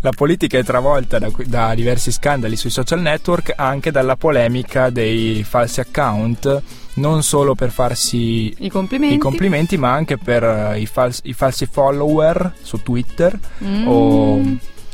La 0.03 0.11
politica 0.11 0.57
è 0.57 0.63
travolta 0.65 1.17
da, 1.17 1.31
da 1.45 1.73
diversi 1.73 2.11
scandali 2.11 2.57
sui 2.57 2.69
social 2.69 2.99
network, 2.99 3.53
anche 3.55 3.89
dalla 3.89 4.17
polemica 4.17 4.89
dei 4.89 5.43
falsi 5.43 5.79
account, 5.79 6.61
non 6.95 7.23
solo 7.23 7.55
per 7.55 7.71
farsi 7.71 8.53
I 8.65 8.69
complimenti. 8.69 9.15
i 9.15 9.17
complimenti, 9.17 9.77
ma 9.77 9.93
anche 9.93 10.17
per 10.17 10.43
eh, 10.43 10.79
i, 10.81 10.85
fals- 10.87 11.21
i 11.23 11.31
falsi 11.31 11.65
follower 11.71 12.53
su 12.61 12.81
Twitter 12.83 13.39
Mm, 13.63 13.87
o 13.87 14.41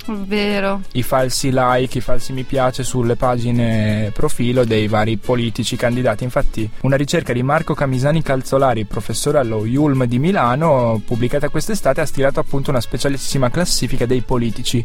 Vero. 0.10 0.82
i 0.94 1.04
falsi 1.04 1.52
like, 1.54 2.00
i 2.00 2.02
falsi 2.02 2.34
mi 2.34 2.44
piace 2.44 2.84
sulle 2.84 3.16
pagine 3.16 4.12
profilo 4.14 4.66
dei 4.66 4.88
vari 4.88 5.18
politici 5.18 5.76
candidati. 5.76 6.24
Infatti, 6.24 6.70
una 6.82 6.96
ricerca 6.96 7.34
di 7.34 7.44
Marco 7.44 7.74
Camisani 7.74 8.22
Calzolari, 8.22 8.86
professore 8.86 9.38
allo 9.38 9.66
IULM 9.66 10.06
di 10.06 10.20
Milano, 10.20 11.02
pubblicata 11.06 11.50
quest'estate, 11.50 12.02
ha 12.02 12.06
stilato 12.06 12.40
appunto 12.40 12.72
una 12.72 12.82
specialissima 12.82 13.50
classifica 13.50 14.06
dei 14.06 14.22
politici. 14.22 14.84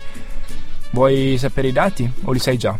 Vuoi 0.90 1.36
sapere 1.38 1.68
i 1.68 1.72
dati 1.72 2.10
o 2.24 2.32
li 2.32 2.38
sai 2.38 2.56
già? 2.56 2.78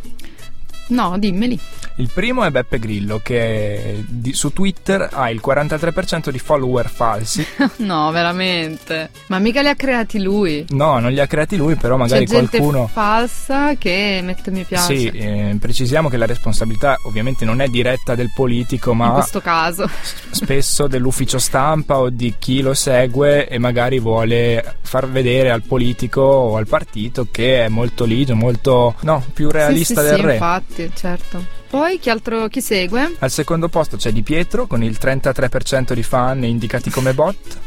No, 0.88 1.18
dimmeli. 1.18 1.58
Il 1.96 2.10
primo 2.12 2.42
è 2.44 2.50
Beppe 2.50 2.78
Grillo, 2.78 3.20
che 3.22 4.02
di- 4.06 4.32
su 4.34 4.52
Twitter 4.52 5.08
ha 5.12 5.30
il 5.30 5.40
43% 5.44 6.30
di 6.30 6.38
follower 6.38 6.88
falsi. 6.90 7.46
no, 7.78 8.10
veramente. 8.10 9.10
Ma 9.28 9.38
mica 9.38 9.62
li 9.62 9.68
ha 9.68 9.74
creati 9.76 10.20
lui. 10.20 10.64
No, 10.70 10.98
non 10.98 11.12
li 11.12 11.20
ha 11.20 11.26
creati 11.26 11.56
lui, 11.56 11.76
però 11.76 11.96
magari 11.96 12.26
C'è 12.26 12.32
gente 12.34 12.58
qualcuno. 12.58 12.86
falsa 12.88 13.74
che 13.76 14.20
mette 14.22 14.50
mi 14.50 14.64
piace. 14.64 14.96
Sì, 14.96 15.06
eh, 15.08 15.56
precisiamo 15.60 16.08
che 16.08 16.16
la 16.16 16.26
responsabilità 16.26 16.96
ovviamente 17.04 17.44
non 17.44 17.60
è 17.60 17.68
diretta 17.68 18.14
del 18.14 18.30
politico, 18.34 18.90
In 18.90 18.96
ma 18.98 19.10
questo 19.12 19.40
caso. 19.40 19.88
spesso 20.30 20.86
dell'ufficio 20.88 21.38
stampa 21.38 21.98
o 21.98 22.10
di 22.10 22.34
chi 22.38 22.60
lo 22.60 22.74
segue 22.74 23.48
e 23.48 23.58
magari 23.58 24.00
vuole 24.00 24.76
far 24.82 25.08
vedere 25.08 25.50
al 25.50 25.62
politico 25.62 26.20
o 26.22 26.56
al 26.56 26.66
partito 26.66 27.28
che 27.30 27.64
è 27.64 27.68
molto 27.68 28.04
ligio, 28.04 28.34
molto 28.34 28.94
no, 29.02 29.24
più 29.32 29.50
realista 29.50 30.00
sì, 30.00 30.06
sì, 30.06 30.10
del 30.12 30.20
sì, 30.20 30.26
re. 30.26 30.32
infatti, 30.34 30.73
certo. 30.94 31.44
Poi 31.68 31.98
chi 31.98 32.10
altro 32.10 32.48
chi 32.48 32.60
segue? 32.60 33.16
Al 33.18 33.30
secondo 33.30 33.68
posto 33.68 33.96
c'è 33.96 34.12
Di 34.12 34.22
Pietro 34.22 34.66
con 34.66 34.82
il 34.82 34.96
33% 35.00 35.92
di 35.92 36.02
fan 36.02 36.44
indicati 36.44 36.90
come 36.90 37.14
bot. 37.14 37.58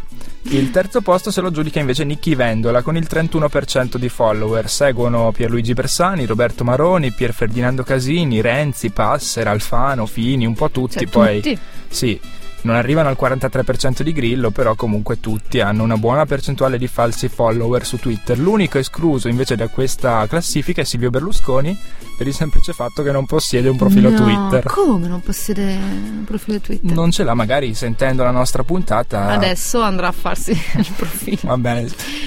Il 0.49 0.71
terzo 0.71 1.01
posto 1.01 1.29
se 1.29 1.41
lo 1.41 1.51
giudica 1.51 1.79
invece 1.79 2.05
Nicky 2.05 2.33
Vendola 2.33 2.81
con 2.81 2.95
il 2.95 3.05
31% 3.09 3.97
di 3.97 4.07
follower. 4.07 4.69
Seguono 4.69 5.31
Pierluigi 5.31 5.73
Bersani, 5.73 6.25
Roberto 6.25 6.63
Maroni, 6.63 7.11
Pier 7.11 7.33
Ferdinando 7.33 7.83
Casini, 7.83 8.39
Renzi, 8.39 8.91
Passer, 8.91 9.47
Alfano, 9.47 10.05
Fini, 10.05 10.45
un 10.45 10.53
po' 10.53 10.69
tutti. 10.69 10.99
Cioè, 10.99 11.07
Poi 11.07 11.41
tutti. 11.41 11.57
sì, 11.89 12.17
non 12.61 12.75
arrivano 12.75 13.07
al 13.09 13.17
43% 13.19 14.01
di 14.01 14.11
Grillo, 14.11 14.51
però 14.51 14.75
comunque 14.75 15.19
tutti 15.19 15.59
hanno 15.61 15.83
una 15.83 15.97
buona 15.97 16.25
percentuale 16.25 16.77
di 16.77 16.87
falsi 16.87 17.29
follower 17.29 17.85
su 17.85 17.97
Twitter. 17.97 18.37
L'unico 18.37 18.77
escluso 18.77 19.27
invece 19.27 19.55
da 19.55 19.67
questa 19.67 20.25
classifica 20.27 20.81
è 20.81 20.83
Silvio 20.83 21.09
Berlusconi 21.09 21.77
per 22.17 22.27
il 22.27 22.33
semplice 22.33 22.73
fatto 22.73 23.03
che 23.03 23.11
non 23.11 23.25
possiede 23.25 23.69
un 23.69 23.77
profilo 23.77 24.09
No, 24.09 24.17
Twitter. 24.17 24.63
Come 24.65 25.07
non 25.07 25.21
possiede 25.21 25.75
un 25.75 26.23
profilo 26.25 26.59
Twitter? 26.59 26.91
Non 26.91 27.11
ce 27.11 27.23
l'ha, 27.23 27.35
magari 27.35 27.73
sentendo 27.73 28.23
la 28.23 28.31
nostra 28.31 28.63
puntata. 28.63 29.27
Adesso 29.27 29.79
andrà 29.81 30.07
a 30.07 30.11
farsi 30.11 30.51
il 30.75 30.91
profilo. 30.95 31.37
Va 31.43 31.57
bene. 31.57 31.81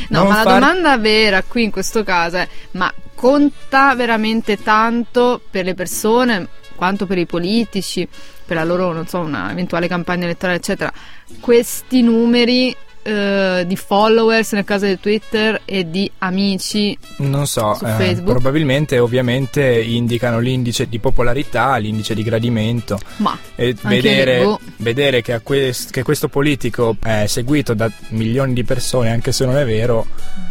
No, 0.09 0.21
Non 0.21 0.29
ma 0.29 0.37
la 0.37 0.43
far- 0.43 0.59
domanda 0.61 0.97
vera 0.97 1.43
qui 1.43 1.65
in 1.65 1.71
questo 1.71 2.03
caso 2.05 2.37
è: 2.37 2.49
ma 2.73 2.93
conta 3.15 3.95
veramente 3.95 4.63
tanto 4.63 5.41
per 5.51 5.65
le 5.65 5.75
persone 5.75 6.49
quanto 6.77 7.05
per 7.07 7.19
i 7.19 7.27
politici, 7.27 8.09
per 8.51 8.59
la 8.59 8.65
loro, 8.65 8.93
non 8.93 9.07
so, 9.07 9.21
una 9.21 9.53
eventuale 9.53 9.87
campagna 9.87 10.25
elettorale, 10.25 10.59
eccetera, 10.59 10.93
questi 11.39 12.03
numeri 12.03 12.75
eh, 13.03 13.65
di 13.67 13.77
followers 13.77 14.53
nel 14.53 14.65
caso 14.65 14.87
di 14.87 14.99
Twitter 14.99 15.63
e 15.65 15.91
di 15.91 16.11
amici? 16.19 16.97
Non 17.19 17.47
so, 17.47 17.75
su 17.75 17.85
eh, 17.85 17.91
Facebook? 17.91 18.31
probabilmente 18.31 18.99
ovviamente 18.99 19.81
indicano 19.81 20.39
l'indice 20.39 20.89
di 20.89 20.99
popolarità, 20.99 21.77
l'indice 21.77 22.15
di 22.15 22.23
gradimento 22.23 22.99
Ma 23.17 23.37
e 23.55 23.75
vedere, 23.83 24.43
boh. 24.43 24.61
vedere 24.77 25.23
che, 25.23 25.33
a 25.33 25.41
quest- 25.41 25.91
che 25.91 26.03
questo 26.03 26.29
politico 26.29 26.97
è 27.03 27.27
seguito 27.27 27.75
da 27.75 27.91
milioni 28.09 28.53
di 28.53 28.65
persone, 28.65 29.11
anche 29.11 29.33
se 29.33 29.45
non 29.45 29.57
è 29.57 29.65
vero, 29.65 30.07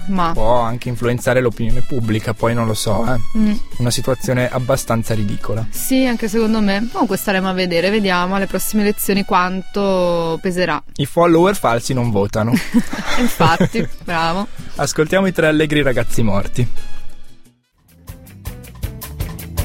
ma 0.08 0.32
può 0.34 0.60
anche 0.60 0.89
influenzare 0.89 1.39
l'opinione 1.41 1.84
pubblica, 1.88 2.34
poi 2.34 2.53
non 2.53 2.65
lo 2.65 2.74
so, 2.74 3.06
eh. 3.13 3.38
mm, 3.38 3.53
una 3.77 3.91
situazione 3.91 4.50
abbastanza 4.50 5.13
ridicola. 5.13 5.68
sì, 5.70 6.06
anche 6.06 6.27
secondo 6.27 6.60
me. 6.62 6.88
Comunque 6.91 7.18
staremo 7.18 7.48
a 7.50 7.53
vedere, 7.53 7.89
vediamo 7.89 8.36
alle 8.36 8.48
prossime 8.48 8.82
elezioni 8.82 9.24
quanto 9.24 10.38
peserà. 10.41 10.82
I 10.96 11.06
follower 11.06 11.56
falsi 11.56 11.94
non 11.94 12.12
votano. 12.12 12.49
Infatti, 13.20 13.88
bravo. 14.03 14.48
Ascoltiamo 14.75 15.27
i 15.27 15.32
tre 15.32 15.48
allegri 15.48 15.82
ragazzi 15.82 16.22
morti. 16.22 16.68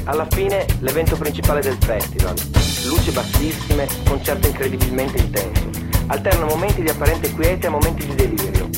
Alla 0.05 0.27
fine 0.29 0.65
l'evento 0.79 1.15
principale 1.15 1.61
del 1.61 1.77
festival. 1.79 2.35
Luci 2.85 3.11
bassissime, 3.11 3.87
concerto 4.05 4.47
incredibilmente 4.47 5.19
intenso. 5.19 5.69
Alterna 6.07 6.45
momenti 6.45 6.81
di 6.81 6.89
apparente 6.89 7.33
quiete 7.33 7.67
a 7.67 7.71
momenti 7.71 8.05
di 8.05 8.15
delirio. 8.15 8.69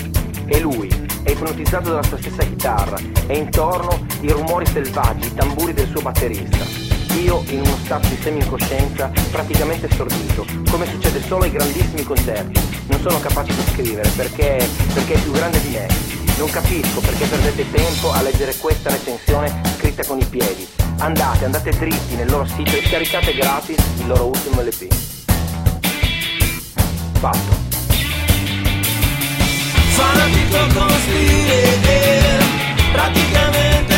E 0.46 0.60
lui 0.62 0.88
è 1.24 1.32
ipnotizzato 1.32 1.90
dalla 1.90 2.04
sua 2.04 2.18
stessa 2.18 2.44
chitarra 2.44 2.98
e 3.28 3.38
intorno 3.38 4.06
i 4.22 4.32
rumori 4.32 4.66
selvaggi, 4.66 5.28
i 5.28 5.34
tamburi 5.34 5.74
del 5.74 5.90
suo 5.90 6.02
batterista. 6.02 6.97
Io 7.24 7.44
in 7.50 7.62
uno 7.62 7.78
stato 7.84 8.08
di 8.10 8.18
semi-incoscienza, 8.22 9.12
praticamente 9.32 9.90
stordito, 9.92 10.46
come 10.70 10.86
succede 10.86 11.22
solo 11.24 11.46
ai 11.46 11.52
grandissimi 11.52 12.04
concerti. 12.04 12.86
Non 12.90 13.00
sono 13.02 13.20
capace 13.20 13.54
di 13.56 13.62
scrivere 13.72 14.08
perché, 14.16 14.70
perché 14.94 15.14
è 15.16 15.20
più 15.20 15.32
grande 15.32 15.60
di 15.62 15.70
me. 15.70 15.88
Non 16.38 16.50
capisco 16.50 17.00
perché 17.00 17.26
perdete 17.26 17.72
tempo 17.72 18.12
a 18.12 18.22
leggere 18.22 18.56
questa 18.58 18.92
recensione 18.92 19.52
scritta 19.78 20.06
con 20.06 20.20
i 20.20 20.26
piedi. 20.26 20.68
Andate, 21.00 21.46
andate 21.46 21.72
dritti 21.72 22.16
nel 22.16 22.30
loro 22.30 22.46
sito 22.46 22.76
e 22.76 22.86
scaricate 22.86 23.34
gratis 23.34 23.78
il 23.98 24.08
loro 24.08 24.28
ultimo 24.28 24.62
LP. 24.62 24.94
Fatto. 27.20 27.66
Fanatico 29.96 30.80
con 30.80 30.90
stile 30.90 32.46
Praticamente 32.92 33.97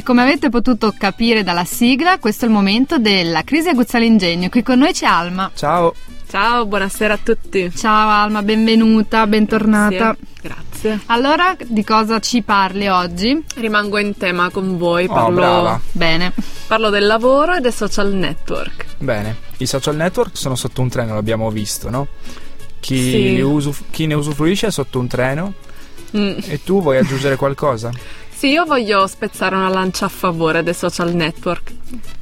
E 0.00 0.02
come 0.02 0.22
avete 0.22 0.48
potuto 0.48 0.94
capire 0.96 1.42
dalla 1.42 1.66
sigla, 1.66 2.18
questo 2.18 2.46
è 2.46 2.48
il 2.48 2.54
momento 2.54 2.96
della 2.98 3.42
crisi 3.42 3.68
aguzza 3.68 3.98
l'ingegno. 3.98 4.48
Qui 4.48 4.62
con 4.62 4.78
noi 4.78 4.94
c'è 4.94 5.04
Alma. 5.04 5.50
Ciao, 5.54 5.92
Ciao, 6.26 6.64
buonasera 6.64 7.12
a 7.12 7.18
tutti. 7.22 7.70
Ciao 7.76 8.08
Alma, 8.08 8.40
benvenuta, 8.42 9.26
bentornata. 9.26 10.16
Grazie. 10.16 10.24
Grazie. 10.40 11.00
Allora, 11.06 11.54
di 11.66 11.84
cosa 11.84 12.18
ci 12.18 12.40
parli 12.40 12.88
oggi? 12.88 13.44
Rimango 13.56 13.98
in 13.98 14.16
tema 14.16 14.48
con 14.48 14.78
voi, 14.78 15.04
Oh, 15.04 15.12
parlo, 15.12 15.34
brava. 15.34 15.80
Bene. 15.92 16.32
parlo 16.66 16.88
del 16.88 17.04
lavoro 17.04 17.56
e 17.56 17.60
dei 17.60 17.70
social 17.72 18.10
network. 18.14 18.86
Bene, 18.96 19.36
i 19.58 19.66
social 19.66 19.96
network 19.96 20.34
sono 20.34 20.54
sotto 20.56 20.80
un 20.80 20.88
treno, 20.88 21.12
l'abbiamo 21.12 21.50
visto, 21.50 21.90
no? 21.90 22.06
Chi, 22.80 22.96
Sì. 23.36 23.40
usuf- 23.42 23.82
chi 23.90 24.06
ne 24.06 24.14
usufruisce 24.14 24.68
è 24.68 24.70
sotto 24.70 24.98
un 24.98 25.08
treno 25.08 25.52
Mm. 26.16 26.38
e 26.46 26.60
tu 26.64 26.80
vuoi 26.82 26.96
aggiungere 26.96 27.36
qualcosa? 27.36 27.90
Sì, 28.40 28.52
io 28.52 28.64
voglio 28.64 29.06
spezzare 29.06 29.54
una 29.54 29.68
lancia 29.68 30.06
a 30.06 30.08
favore 30.08 30.62
dei 30.62 30.72
social 30.72 31.14
network. 31.14 31.72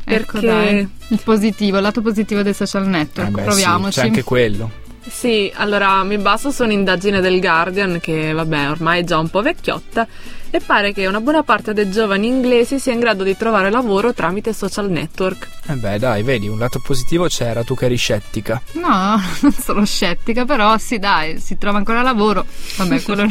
Ecco 0.03 0.41
Perché 0.41 0.41
dai, 0.41 0.89
il 1.11 1.21
positivo, 1.23 1.77
il 1.77 1.83
lato 1.85 2.03
positivo 2.03 2.43
dei 2.43 2.55
social 2.55 2.89
network. 2.89 3.29
Eh 3.29 3.31
beh, 3.31 3.39
sì, 3.43 3.47
Proviamoci. 3.47 4.01
c'è 4.01 4.07
anche 4.07 4.25
quello. 4.25 4.69
Sì, 5.09 5.49
allora 5.55 6.03
mi 6.03 6.19
baso 6.19 6.51
su 6.51 6.65
un'indagine 6.65 7.21
del 7.21 7.39
Guardian 7.39 8.01
che 8.01 8.33
vabbè 8.33 8.69
ormai 8.69 9.03
è 9.03 9.05
già 9.05 9.17
un 9.17 9.29
po' 9.29 9.43
vecchiotta 9.43 10.09
e 10.51 10.61
pare 10.61 10.93
che 10.93 11.07
una 11.07 11.21
buona 11.21 11.43
parte 11.43 11.73
dei 11.73 11.91
giovani 11.91 12.27
inglesi 12.27 12.79
sia 12.79 12.93
in 12.93 13.01
grado 13.01 13.23
di 13.23 13.37
trovare 13.37 13.71
lavoro 13.71 14.13
tramite 14.13 14.53
social 14.53 14.91
network. 14.91 15.49
Eh 15.67 15.75
beh, 15.75 15.99
dai, 15.99 16.23
vedi, 16.23 16.49
un 16.49 16.59
lato 16.59 16.81
positivo 16.81 17.27
c'era, 17.27 17.63
tu 17.63 17.75
che 17.75 17.87
eri 17.87 17.97
scettica. 17.97 18.61
No, 18.73 19.21
non 19.41 19.53
sono 19.53 19.85
scettica, 19.85 20.45
però 20.45 20.77
sì, 20.79 20.99
dai, 20.99 21.39
si 21.39 21.59
trova 21.59 21.79
ancora 21.79 22.03
lavoro. 22.03 22.45
Vabbè, 22.77 23.03
quello 23.05 23.27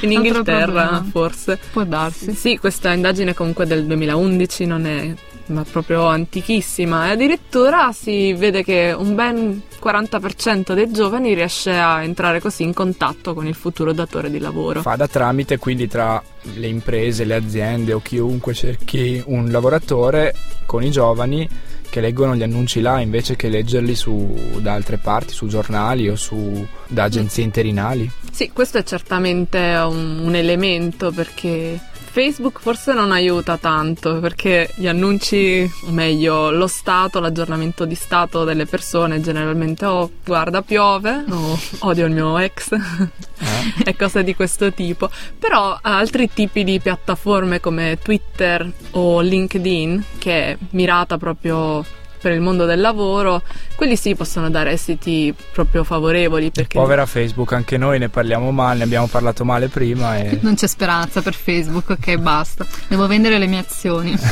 In 0.00 0.12
Inghilterra, 0.12 1.04
forse. 1.10 1.58
Può 1.72 1.84
darsi. 1.84 2.34
Sì, 2.34 2.58
questa 2.58 2.92
indagine 2.92 3.34
comunque 3.34 3.66
del 3.66 3.84
2011 3.86 4.66
non 4.66 4.86
è 4.86 5.14
ma 5.48 5.64
proprio 5.70 6.06
antichissima 6.06 7.08
e 7.08 7.10
addirittura 7.10 7.92
si 7.92 8.32
vede 8.32 8.62
che 8.62 8.94
un 8.96 9.14
ben 9.14 9.62
40% 9.82 10.74
dei 10.74 10.90
giovani 10.90 11.34
riesce 11.34 11.72
a 11.76 12.02
entrare 12.02 12.40
così 12.40 12.62
in 12.62 12.74
contatto 12.74 13.34
con 13.34 13.46
il 13.46 13.54
futuro 13.54 13.92
datore 13.92 14.30
di 14.30 14.38
lavoro. 14.38 14.82
Fa 14.82 14.96
da 14.96 15.08
tramite 15.08 15.58
quindi 15.58 15.88
tra 15.88 16.22
le 16.54 16.66
imprese, 16.66 17.24
le 17.24 17.34
aziende 17.34 17.92
o 17.92 18.00
chiunque 18.00 18.54
cerchi 18.54 19.22
un 19.26 19.50
lavoratore 19.50 20.34
con 20.66 20.82
i 20.82 20.90
giovani 20.90 21.48
che 21.88 22.00
leggono 22.00 22.36
gli 22.36 22.42
annunci 22.42 22.80
là 22.80 23.00
invece 23.00 23.36
che 23.36 23.48
leggerli 23.48 23.94
su, 23.94 24.58
da 24.60 24.74
altre 24.74 24.98
parti, 24.98 25.32
su 25.32 25.46
giornali 25.46 26.08
o 26.08 26.16
su, 26.16 26.66
da 26.86 27.04
agenzie 27.04 27.44
interinali. 27.44 28.10
Sì, 28.30 28.50
questo 28.52 28.78
è 28.78 28.84
certamente 28.84 29.58
un, 29.58 30.20
un 30.22 30.34
elemento 30.34 31.10
perché 31.10 31.80
Facebook 32.08 32.60
forse 32.60 32.92
non 32.92 33.12
aiuta 33.12 33.56
tanto 33.58 34.18
perché 34.20 34.70
gli 34.74 34.86
annunci, 34.86 35.70
o 35.84 35.90
meglio, 35.90 36.50
lo 36.50 36.66
stato, 36.66 37.20
l'aggiornamento 37.20 37.84
di 37.84 37.94
stato 37.94 38.44
delle 38.44 38.66
persone 38.66 39.20
generalmente 39.20 39.84
oh 39.84 40.10
guarda 40.24 40.62
piove 40.62 41.24
o 41.28 41.58
odio 41.80 42.06
il 42.06 42.12
mio 42.12 42.38
ex 42.38 42.70
e 43.84 43.96
cose 43.96 44.24
di 44.24 44.34
questo 44.34 44.72
tipo. 44.72 45.10
Però 45.38 45.78
altri 45.80 46.30
tipi 46.32 46.64
di 46.64 46.80
piattaforme 46.80 47.60
come 47.60 47.98
Twitter 48.02 48.70
o 48.92 49.20
LinkedIn 49.20 50.04
che 50.18 50.44
è 50.44 50.56
mirata 50.70 51.18
proprio 51.18 51.84
per 52.20 52.32
il 52.32 52.40
mondo 52.40 52.64
del 52.64 52.80
lavoro, 52.80 53.42
quelli 53.74 53.96
sì 53.96 54.14
possono 54.14 54.50
dare 54.50 54.72
esiti 54.72 55.34
proprio 55.52 55.84
favorevoli 55.84 56.50
perché 56.50 56.78
Povera 56.78 57.06
Facebook, 57.06 57.52
anche 57.52 57.76
noi 57.76 57.98
ne 57.98 58.08
parliamo 58.08 58.50
male, 58.50 58.78
ne 58.78 58.84
abbiamo 58.84 59.06
parlato 59.06 59.44
male 59.44 59.68
prima 59.68 60.18
e... 60.18 60.38
Non 60.42 60.54
c'è 60.54 60.66
speranza 60.66 61.22
per 61.22 61.34
Facebook, 61.34 61.90
ok, 61.90 62.16
basta. 62.16 62.66
Devo 62.88 63.06
vendere 63.06 63.38
le 63.38 63.46
mie 63.46 63.58
azioni. 63.60 64.16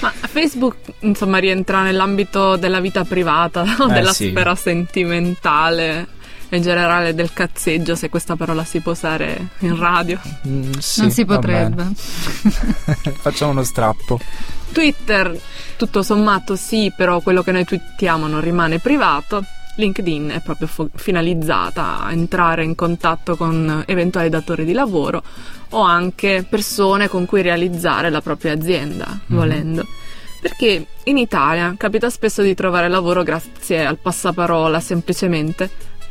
Ma 0.00 0.12
Facebook, 0.12 0.76
insomma, 1.00 1.38
rientra 1.38 1.82
nell'ambito 1.82 2.56
della 2.56 2.78
vita 2.80 3.04
privata, 3.04 3.64
no? 3.64 3.88
Eh, 3.88 3.92
della 3.92 4.12
sì. 4.12 4.28
sfera 4.28 4.54
sentimentale 4.54 6.16
in 6.56 6.62
generale 6.62 7.14
del 7.14 7.32
cazzeggio, 7.32 7.94
se 7.94 8.08
questa 8.08 8.36
parola 8.36 8.64
si 8.64 8.80
può 8.80 8.92
usare 8.92 9.48
in 9.60 9.76
radio. 9.76 10.18
Mm, 10.46 10.72
sì, 10.78 11.00
non 11.02 11.10
si 11.10 11.24
potrebbe. 11.24 11.86
Facciamo 13.20 13.52
uno 13.52 13.62
strappo. 13.62 14.18
Twitter, 14.72 15.38
tutto 15.76 16.02
sommato 16.02 16.56
sì, 16.56 16.92
però 16.94 17.20
quello 17.20 17.42
che 17.42 17.52
noi 17.52 17.64
twittiamo 17.64 18.26
non 18.26 18.40
rimane 18.40 18.78
privato. 18.78 19.44
LinkedIn 19.76 20.30
è 20.30 20.40
proprio 20.40 20.66
fo- 20.66 20.90
finalizzata 20.92 22.00
a 22.00 22.10
entrare 22.10 22.64
in 22.64 22.74
contatto 22.74 23.36
con 23.36 23.84
eventuali 23.86 24.28
datori 24.28 24.64
di 24.64 24.72
lavoro 24.72 25.22
o 25.70 25.80
anche 25.82 26.44
persone 26.48 27.08
con 27.08 27.26
cui 27.26 27.42
realizzare 27.42 28.10
la 28.10 28.20
propria 28.20 28.52
azienda, 28.52 29.20
volendo. 29.26 29.86
Perché 30.40 30.86
in 31.04 31.18
Italia 31.18 31.74
capita 31.76 32.10
spesso 32.10 32.42
di 32.42 32.54
trovare 32.54 32.88
lavoro 32.88 33.22
grazie 33.22 33.84
al 33.84 33.98
passaparola 33.98 34.80
semplicemente. 34.80 35.70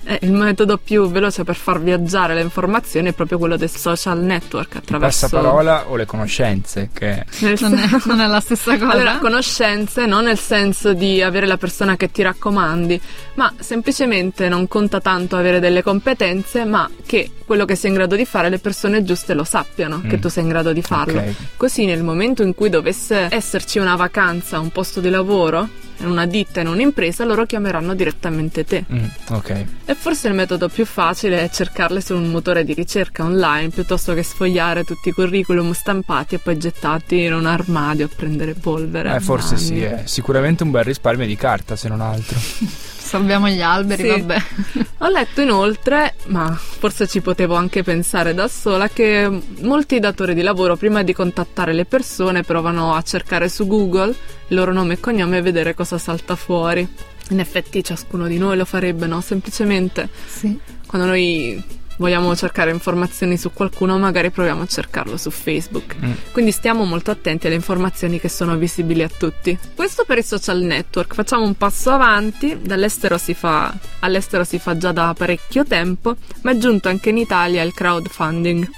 Eh, 0.10 0.20
il 0.22 0.32
metodo 0.32 0.78
più 0.78 1.10
veloce 1.12 1.43
per 1.43 1.56
far 1.58 1.82
viaggiare 1.82 2.34
le 2.34 2.39
informazioni 2.41 3.10
è 3.10 3.12
proprio 3.12 3.38
quello 3.38 3.58
del 3.58 3.70
social 3.70 4.20
network 4.22 4.78
attraverso 4.78 5.28
Passaparola 5.28 5.89
o 5.89 5.98
le 5.98 6.06
conoscenze, 6.06 6.89
che 6.93 7.26
Non 7.41 7.78
è, 7.78 7.89
non 8.06 8.22
è 8.22 8.28
la 8.28 8.39
stessa 8.39 8.78
cosa. 8.78 8.89
allora, 8.91 9.17
conoscenze 9.17 10.06
non 10.06 10.24
nel 10.24 10.38
senso 10.39 10.93
di 10.93 11.22
avere 11.22 11.46
la 11.46 11.58
persona 11.58 11.98
che 11.98 12.10
ti 12.10 12.22
raccomandi, 12.22 13.02
ma 13.34 13.52
semplicemente 13.60 14.48
non 14.48 14.70
conta 14.70 15.02
tanto 15.02 15.36
avere 15.36 15.60
delle 15.60 15.84
competenze, 15.84 16.63
ma 16.63 16.89
che 17.06 17.30
quello 17.46 17.65
che 17.65 17.76
sei 17.76 17.89
in 17.89 17.98
grado 17.98 18.15
di 18.15 18.24
fare 18.26 18.48
le 18.48 18.60
persone 18.60 19.04
giuste 19.04 19.34
lo 19.34 19.43
sappiano, 19.43 20.02
che 20.08 20.15
Mm. 20.17 20.22
tu 20.22 20.30
sei 20.30 20.43
in 20.43 20.50
grado 20.50 20.72
di 20.72 20.82
farlo. 20.82 21.20
Ok. 21.20 21.34
Così 21.58 21.86
nel 21.86 22.04
momento 22.04 22.43
in 22.43 22.56
cui 22.56 22.70
dovesse 22.70 23.28
esserci 23.30 23.78
una 23.80 23.96
vacanza, 23.98 24.58
un 24.60 24.70
posto 24.70 25.02
di 25.02 25.10
lavoro, 25.10 25.67
in 26.00 26.08
una 26.08 26.26
ditta, 26.26 26.62
in 26.62 26.68
un'impresa, 26.68 27.26
loro 27.26 27.46
chiameranno 27.46 27.94
direttamente 27.94 28.64
te. 28.64 28.86
Mm, 28.92 29.06
ok. 29.30 29.66
E 29.86 29.96
forse 29.96 30.28
il 30.28 30.34
metodo 30.34 30.70
più 30.70 30.86
facile 30.86 31.44
è 31.44 31.50
cercarle 31.50 32.02
su 32.02 32.16
un 32.16 32.30
motore 32.30 32.64
di 32.64 32.74
ricerca 32.74 33.24
online 33.24 33.70
piuttosto 33.70 34.14
che 34.14 34.24
sfogliare 34.24 34.84
tutti 34.84 35.10
i 35.10 35.12
curriculum 35.12 35.72
stampati 35.72 36.36
e 36.36 36.40
poi 36.40 36.58
gettati 36.58 37.24
in 37.24 37.34
un 37.34 37.46
armadio 37.46 38.06
a 38.06 38.10
prendere 38.14 38.54
polvere. 38.54 39.16
Eh, 39.16 39.20
forse 39.20 39.56
Mamma 39.56 39.66
sì, 39.66 39.82
è 39.82 40.02
sicuramente 40.06 40.64
un 40.64 40.72
bel 40.72 40.84
risparmio 40.84 41.26
di 41.26 41.36
carta 41.36 41.76
se 41.76 41.88
non 41.88 42.02
altro. 42.02 42.38
Salviamo 43.08 43.48
gli 43.48 43.62
alberi, 43.62 44.04
Sì. 44.04 44.10
vabbè. 44.10 44.41
Ho 45.00 45.08
letto 45.10 45.39
inoltre, 45.41 46.15
ma 46.26 46.52
forse 46.54 47.08
ci 47.08 47.22
potevo 47.22 47.56
anche 47.56 47.82
pensare 47.82 48.34
da 48.34 48.50
sola, 48.50 48.89
che 48.89 49.30
molti 49.62 50.00
datori 50.00 50.34
di 50.34 50.41
lavoro 50.41 50.76
prima 50.76 51.04
di 51.04 51.13
contattare 51.13 51.72
le 51.72 51.86
persone 51.86 52.43
provano 52.43 52.93
a 52.96 53.02
cercare 53.04 53.48
su 53.48 53.65
Google 53.65 54.10
il 54.50 54.56
loro 54.56 54.74
nome 54.74 54.96
e 54.96 55.00
cognome 55.00 55.38
e 55.38 55.41
vedere 55.41 55.74
cosa 55.74 55.98
salta 55.98 56.36
fuori. 56.36 56.86
In 57.30 57.39
effetti 57.39 57.82
ciascuno 57.84 58.28
di 58.28 58.38
noi 58.38 58.58
lo 58.58 58.65
farebbe, 58.65 59.06
no? 59.06 59.22
Semplicemente 59.22 60.10
Sì. 60.26 60.58
quando 60.86 61.08
noi 61.08 61.63
vogliamo 61.98 62.36
cercare 62.36 62.72
informazioni 62.72 63.38
su 63.38 63.52
qualcuno, 63.52 63.98
magari 63.98 64.32
proviamo 64.32 64.64
a 64.64 64.66
cercarlo 64.66 65.18
su 65.18 65.30
Facebook. 65.30 65.96
Mm. 66.04 66.12
Quindi 66.32 66.52
stiamo 66.52 66.86
molto 66.86 67.12
attenti 67.12 67.48
alle 67.48 67.56
informazioni 67.56 68.20
che 68.20 68.30
sono 68.30 68.56
visibili 68.56 69.04
a 69.04 69.10
tutti. 69.10 69.58
Questo 69.76 70.06
per 70.06 70.18
i 70.20 70.24
social 70.24 70.62
network. 70.62 71.14
Facciamo 71.14 71.44
un 71.44 71.56
passo 71.56 71.92
avanti. 71.92 72.58
Dall'estero 72.62 73.18
si 73.18 73.34
fa, 73.34 73.74
all'estero 74.00 74.44
si 74.44 74.60
fa 74.60 74.78
già 74.78 74.92
da 74.92 75.14
parecchio 75.18 75.64
tempo, 75.64 76.16
ma 76.42 76.52
è 76.52 76.58
giunto 76.58 76.90
anche 76.90 77.10
in 77.10 77.18
Italia 77.18 77.62
il 77.64 77.74
crowdfunding. 77.74 78.70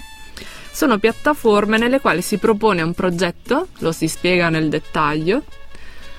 Sono 0.71 0.97
piattaforme 0.97 1.77
nelle 1.77 1.99
quali 1.99 2.21
si 2.21 2.37
propone 2.37 2.81
un 2.81 2.93
progetto, 2.93 3.67
lo 3.79 3.91
si 3.91 4.07
spiega 4.07 4.49
nel 4.49 4.69
dettaglio, 4.69 5.43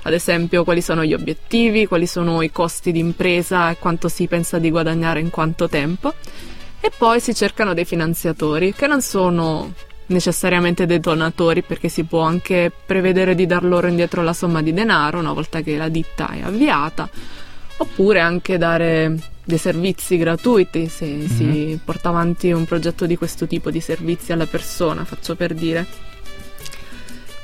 ad 0.02 0.12
esempio 0.12 0.64
quali 0.64 0.82
sono 0.82 1.04
gli 1.04 1.14
obiettivi, 1.14 1.86
quali 1.86 2.06
sono 2.06 2.42
i 2.42 2.50
costi 2.50 2.92
di 2.92 2.98
impresa 2.98 3.70
e 3.70 3.78
quanto 3.78 4.08
si 4.08 4.26
pensa 4.26 4.58
di 4.58 4.70
guadagnare 4.70 5.20
in 5.20 5.30
quanto 5.30 5.68
tempo, 5.68 6.14
e 6.80 6.90
poi 6.96 7.20
si 7.20 7.34
cercano 7.34 7.74
dei 7.74 7.84
finanziatori 7.84 8.72
che 8.74 8.86
non 8.86 9.02
sono 9.02 9.72
necessariamente 10.06 10.86
dei 10.86 11.00
donatori 11.00 11.62
perché 11.62 11.88
si 11.88 12.04
può 12.04 12.20
anche 12.20 12.72
prevedere 12.84 13.34
di 13.34 13.46
dar 13.46 13.62
loro 13.64 13.86
indietro 13.86 14.22
la 14.22 14.32
somma 14.32 14.62
di 14.62 14.72
denaro 14.72 15.18
una 15.18 15.32
volta 15.32 15.60
che 15.60 15.76
la 15.76 15.88
ditta 15.88 16.30
è 16.30 16.42
avviata 16.42 17.08
oppure 17.78 18.20
anche 18.20 18.58
dare 18.58 19.16
dei 19.44 19.58
servizi 19.58 20.16
gratuiti 20.16 20.88
se 20.88 21.26
si 21.28 21.78
porta 21.82 22.10
avanti 22.10 22.52
un 22.52 22.64
progetto 22.64 23.06
di 23.06 23.16
questo 23.16 23.46
tipo 23.46 23.70
di 23.70 23.80
servizi 23.80 24.32
alla 24.32 24.46
persona, 24.46 25.04
faccio 25.04 25.34
per 25.34 25.54
dire. 25.54 25.86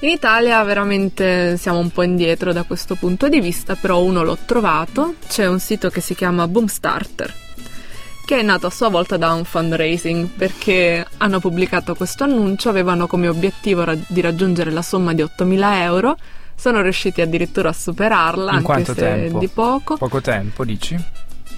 In 0.01 0.11
Italia 0.11 0.62
veramente 0.62 1.57
siamo 1.57 1.79
un 1.79 1.90
po' 1.90 2.03
indietro 2.03 2.53
da 2.53 2.64
questo 2.64 2.96
punto 2.96 3.29
di 3.29 3.40
vista, 3.40 3.77
però 3.77 4.03
uno 4.03 4.22
l'ho 4.22 4.37
trovato, 4.44 5.14
c'è 5.27 5.46
un 5.46 5.59
sito 5.59 5.88
che 5.88 6.03
si 6.03 6.14
chiama 6.14 6.46
Boomstarter, 6.46 7.35
che 8.26 8.38
è 8.38 8.42
nato 8.42 8.66
a 8.66 8.70
sua 8.70 8.88
volta 8.88 9.16
da 9.16 9.32
un 9.32 9.44
fundraising 9.44 10.26
perché 10.28 11.06
hanno 11.18 11.38
pubblicato 11.40 11.94
questo 11.94 12.24
annuncio, 12.24 12.68
avevano 12.68 13.06
come 13.06 13.28
obiettivo 13.28 13.84
ra- 13.84 13.96
di 14.06 14.20
raggiungere 14.20 14.70
la 14.70 14.82
somma 14.82 15.14
di 15.14 15.22
8.000 15.22 15.80
euro, 15.82 16.16
sono 16.54 16.82
riusciti 16.82 17.20
addirittura 17.20 17.68
a 17.70 17.72
superarla, 17.72 18.50
In 18.58 18.64
anche 18.66 18.84
se 18.84 18.94
tempo? 18.94 19.38
di 19.38 19.48
poco. 19.48 19.96
Poco 19.96 20.20
tempo, 20.20 20.64
dici? 20.64 20.98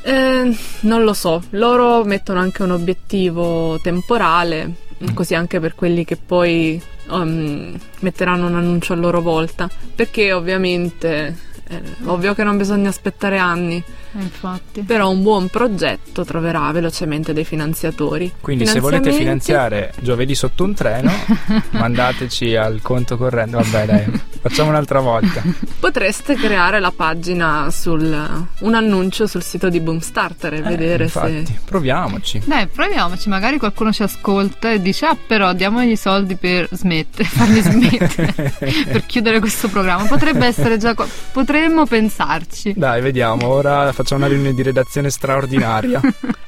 Eh, 0.02 0.56
non 0.80 1.02
lo 1.04 1.12
so, 1.14 1.42
loro 1.50 2.04
mettono 2.04 2.38
anche 2.38 2.62
un 2.62 2.70
obiettivo 2.72 3.78
temporale, 3.82 4.86
Mm. 5.02 5.14
così 5.14 5.36
anche 5.36 5.60
per 5.60 5.76
quelli 5.76 6.04
che 6.04 6.16
poi 6.16 6.82
um, 7.10 7.72
metteranno 8.00 8.48
un 8.48 8.56
annuncio 8.56 8.94
a 8.94 8.96
loro 8.96 9.20
volta, 9.22 9.70
perché 9.94 10.32
ovviamente 10.32 11.36
è 11.68 11.80
ovvio 12.04 12.34
che 12.34 12.42
non 12.44 12.56
bisogna 12.56 12.88
aspettare 12.88 13.36
anni, 13.38 13.76
Eh, 14.16 14.20
infatti. 14.22 14.82
però 14.82 15.10
un 15.10 15.22
buon 15.22 15.48
progetto 15.48 16.24
troverà 16.24 16.70
velocemente 16.72 17.32
dei 17.32 17.44
finanziatori. 17.44 18.32
Quindi 18.40 18.66
se 18.66 18.80
volete 18.80 19.12
finanziare 19.12 19.92
giovedì 20.00 20.34
sotto 20.34 20.64
un 20.64 20.74
treno, 20.74 21.12
mandateci 21.72 22.56
al 22.56 22.80
conto 22.82 23.16
corrente. 23.18 23.56
Vabbè, 23.56 23.84
dai, 23.86 24.20
facciamo 24.40 24.70
un'altra 24.70 25.00
volta. 25.00 25.42
Potreste 25.80 26.34
creare 26.34 26.80
la 26.80 26.92
pagina 26.94 27.70
sul 27.70 28.46
un 28.60 28.74
annuncio 28.74 29.26
sul 29.26 29.42
sito 29.42 29.68
di 29.68 29.80
Boomstarter 29.80 30.54
e 30.54 30.58
Eh, 30.58 30.62
vedere 30.62 31.04
infatti, 31.04 31.46
se 31.46 31.58
proviamoci. 31.64 32.42
Dai, 32.44 32.66
proviamoci, 32.66 33.28
magari 33.28 33.58
qualcuno 33.58 33.92
ci 33.92 34.02
ascolta 34.02 34.70
e 34.72 34.80
dice, 34.80 35.06
ah 35.06 35.16
però 35.26 35.52
diamogli 35.52 35.90
i 35.90 35.96
soldi 35.96 36.36
per 36.36 36.68
smettere, 36.72 37.24
farli 37.28 37.60
smettere, 37.60 38.54
per 38.90 39.06
chiudere 39.06 39.40
questo 39.40 39.68
programma. 39.68 40.04
Potrebbe 40.04 40.46
essere 40.46 40.78
già... 40.78 40.94
qua- 40.94 41.06
potremmo 41.32 41.86
pensarci. 41.86 42.74
Dai, 42.76 43.00
vediamo. 43.00 43.46
Ora 43.48 43.92
facciamo 43.92 44.20
una 44.24 44.30
riunione 44.32 44.54
di 44.54 44.62
redazione 44.62 45.10
straordinaria. 45.10 46.00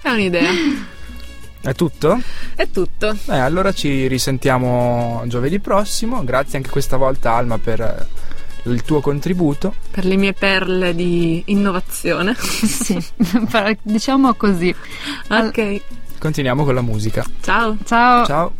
è 0.03 0.09
un'idea. 0.11 0.51
È 1.63 1.75
tutto? 1.75 2.19
È 2.55 2.69
tutto. 2.71 3.15
Eh, 3.27 3.37
allora 3.39 3.73
ci 3.73 4.07
risentiamo 4.07 5.23
giovedì 5.27 5.59
prossimo. 5.61 6.25
Grazie 6.25 6.57
anche 6.59 6.71
questa 6.71 6.97
volta 6.97 7.33
Alma 7.35 7.59
per 7.59 7.81
eh, 7.81 8.07
il 8.71 8.83
tuo 8.83 9.01
contributo. 9.01 9.75
Per 9.91 10.05
le 10.07 10.17
mie 10.17 10.33
perle 10.33 10.95
di 10.95 11.43
innovazione. 11.47 12.35
Sì, 12.41 12.99
diciamo 13.83 14.35
così. 14.35 14.75
Ok, 15.29 15.81
Continuiamo 16.19 16.65
con 16.65 16.75
la 16.75 16.83
musica. 16.83 17.25
ciao. 17.43 17.77
Ciao. 17.85 18.25
Ciao. 18.27 18.53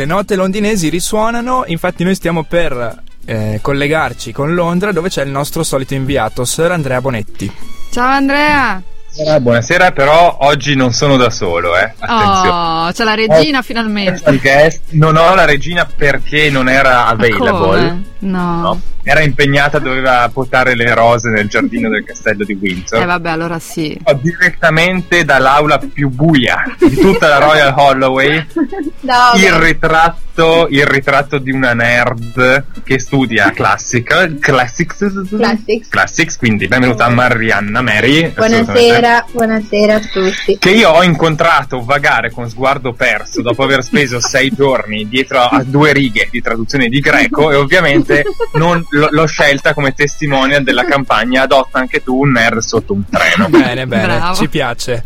Le 0.00 0.06
note 0.06 0.34
londinesi 0.34 0.88
risuonano, 0.88 1.64
infatti 1.66 2.04
noi 2.04 2.14
stiamo 2.14 2.42
per 2.44 3.02
eh, 3.26 3.58
collegarci 3.60 4.32
con 4.32 4.54
Londra 4.54 4.92
dove 4.92 5.10
c'è 5.10 5.22
il 5.22 5.30
nostro 5.30 5.62
solito 5.62 5.92
inviato, 5.92 6.46
Sir 6.46 6.70
Andrea 6.70 7.02
Bonetti. 7.02 7.52
Ciao 7.90 8.08
Andrea. 8.08 8.89
Buonasera, 9.12 9.40
buonasera, 9.40 9.90
però 9.90 10.36
oggi 10.42 10.76
non 10.76 10.92
sono 10.92 11.16
da 11.16 11.30
solo, 11.30 11.76
eh. 11.76 11.92
Attenzione. 11.98 12.86
Oh, 12.86 12.92
c'è 12.92 13.02
la 13.02 13.14
regina 13.14 13.60
finalmente. 13.60 14.18
Special 14.18 14.40
guest. 14.40 14.80
Non 14.90 15.16
ho 15.16 15.34
la 15.34 15.44
regina 15.44 15.84
perché 15.84 16.48
non 16.48 16.68
era 16.68 17.06
available. 17.06 18.02
No. 18.20 18.60
No? 18.60 18.80
Era 19.02 19.22
impegnata, 19.22 19.80
doveva 19.80 20.30
potare 20.32 20.76
le 20.76 20.94
rose 20.94 21.28
nel 21.30 21.48
giardino 21.48 21.88
del 21.88 22.04
castello 22.06 22.44
di 22.44 22.52
Windsor. 22.52 23.02
Eh 23.02 23.04
vabbè, 23.04 23.30
allora 23.30 23.58
sì. 23.58 23.98
Ho 24.04 24.14
direttamente 24.14 25.24
dall'aula 25.24 25.78
più 25.78 26.08
buia 26.08 26.62
di 26.78 26.94
tutta 26.94 27.26
la 27.26 27.38
Royal 27.38 27.74
Holloway 27.76 28.46
No, 29.00 29.32
il 29.34 29.42
beh, 29.42 30.14
ritratto, 30.40 30.66
il 30.70 30.86
ritratto 30.86 31.38
di 31.38 31.50
una 31.52 31.74
nerd 31.74 32.64
che 32.82 32.98
studia 32.98 33.50
classic, 33.52 34.38
classics, 34.40 35.26
Classics. 35.28 35.88
classics, 35.88 36.36
quindi 36.38 36.66
benvenuta 36.66 37.04
a 37.04 37.08
Marianna 37.10 37.82
Mary. 37.82 38.28
buonasera, 38.30 39.26
buonasera 39.32 39.94
a 39.94 40.00
tutti. 40.00 40.58
che 40.58 40.70
io 40.70 40.90
ho 40.90 41.02
incontrato 41.02 41.82
vagare 41.84 42.30
con 42.30 42.48
sguardo 42.48 42.92
perso 42.92 43.42
dopo 43.42 43.62
aver 43.62 43.82
speso 43.82 44.20
sei 44.26 44.50
giorni 44.50 45.06
dietro 45.08 45.40
a 45.40 45.62
due 45.64 45.92
righe 45.92 46.28
di 46.30 46.40
traduzione 46.40 46.88
di 46.88 47.00
greco 47.00 47.50
e 47.50 47.56
ovviamente 47.56 48.24
non- 48.54 48.84
l- 48.90 49.06
l'ho 49.10 49.26
scelta 49.26 49.74
come 49.74 49.92
testimonial 49.92 50.62
della 50.62 50.84
campagna 50.84 51.42
adotta 51.42 51.78
anche 51.78 52.02
tu 52.02 52.18
un 52.22 52.30
nerd 52.30 52.58
sotto 52.60 52.92
un 52.94 53.02
treno 53.08 53.48
Bene, 53.48 53.86
bene, 53.86 54.02
Bravo. 54.16 54.34
ci 54.34 54.48
piace. 54.48 55.04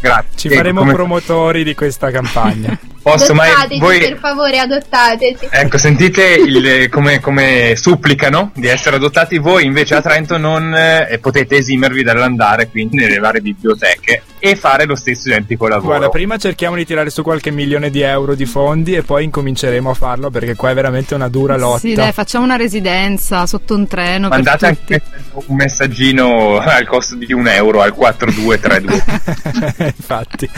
grazie 0.00 0.32
Ci 0.36 0.48
faremo 0.54 0.80
come- 0.80 0.92
promotori 0.92 1.64
di 1.64 1.74
questa 1.74 2.10
campagna. 2.10 2.76
posso 3.04 3.34
mai 3.34 3.50
Adottateci, 3.50 3.78
voi 3.78 3.98
per 4.00 4.18
favore, 4.18 4.58
adottateci. 4.58 5.48
Ecco, 5.50 5.78
sentite 5.78 6.24
il- 6.24 6.88
come, 6.90 7.20
come 7.20 7.74
supplicano 7.76 8.50
di 8.54 8.66
essere 8.66 8.96
adottati 8.96 9.38
voi, 9.38 9.64
invece 9.64 9.94
a 9.94 10.00
Trento 10.02 10.36
non 10.38 10.74
eh, 10.74 11.18
potete 11.20 11.56
esimervi 11.56 12.02
dall'andare 12.02 12.68
quindi 12.68 12.96
nelle 12.96 13.18
varie 13.18 13.40
biblioteche 13.40 14.22
e 14.46 14.56
fare 14.56 14.84
lo 14.84 14.94
stesso 14.94 15.28
identico 15.28 15.66
lavoro. 15.66 15.86
Guarda, 15.86 16.08
prima 16.10 16.36
cerchiamo 16.36 16.76
di 16.76 16.84
tirare 16.84 17.08
su 17.08 17.22
qualche 17.22 17.50
milione 17.50 17.88
di 17.88 18.02
euro 18.02 18.34
di 18.34 18.44
fondi 18.44 18.94
e 18.94 19.02
poi 19.02 19.24
incominceremo 19.24 19.88
a 19.88 19.94
farlo 19.94 20.28
perché 20.28 20.54
qua 20.54 20.68
è 20.68 20.74
veramente 20.74 21.14
una 21.14 21.28
dura 21.28 21.56
lotta. 21.56 21.78
Sì, 21.78 21.94
dai, 21.94 22.12
facciamo 22.12 22.44
una 22.44 22.56
residenza 22.56 23.46
sotto 23.46 23.74
un 23.74 23.86
treno 23.86 24.28
Mandate 24.28 24.66
anche 24.66 25.02
un 25.32 25.56
messaggino 25.56 26.58
al 26.58 26.86
costo 26.86 27.14
di 27.14 27.32
un 27.32 27.48
euro 27.48 27.80
al 27.80 27.94
4232. 27.94 29.84
Infatti. 29.96 30.50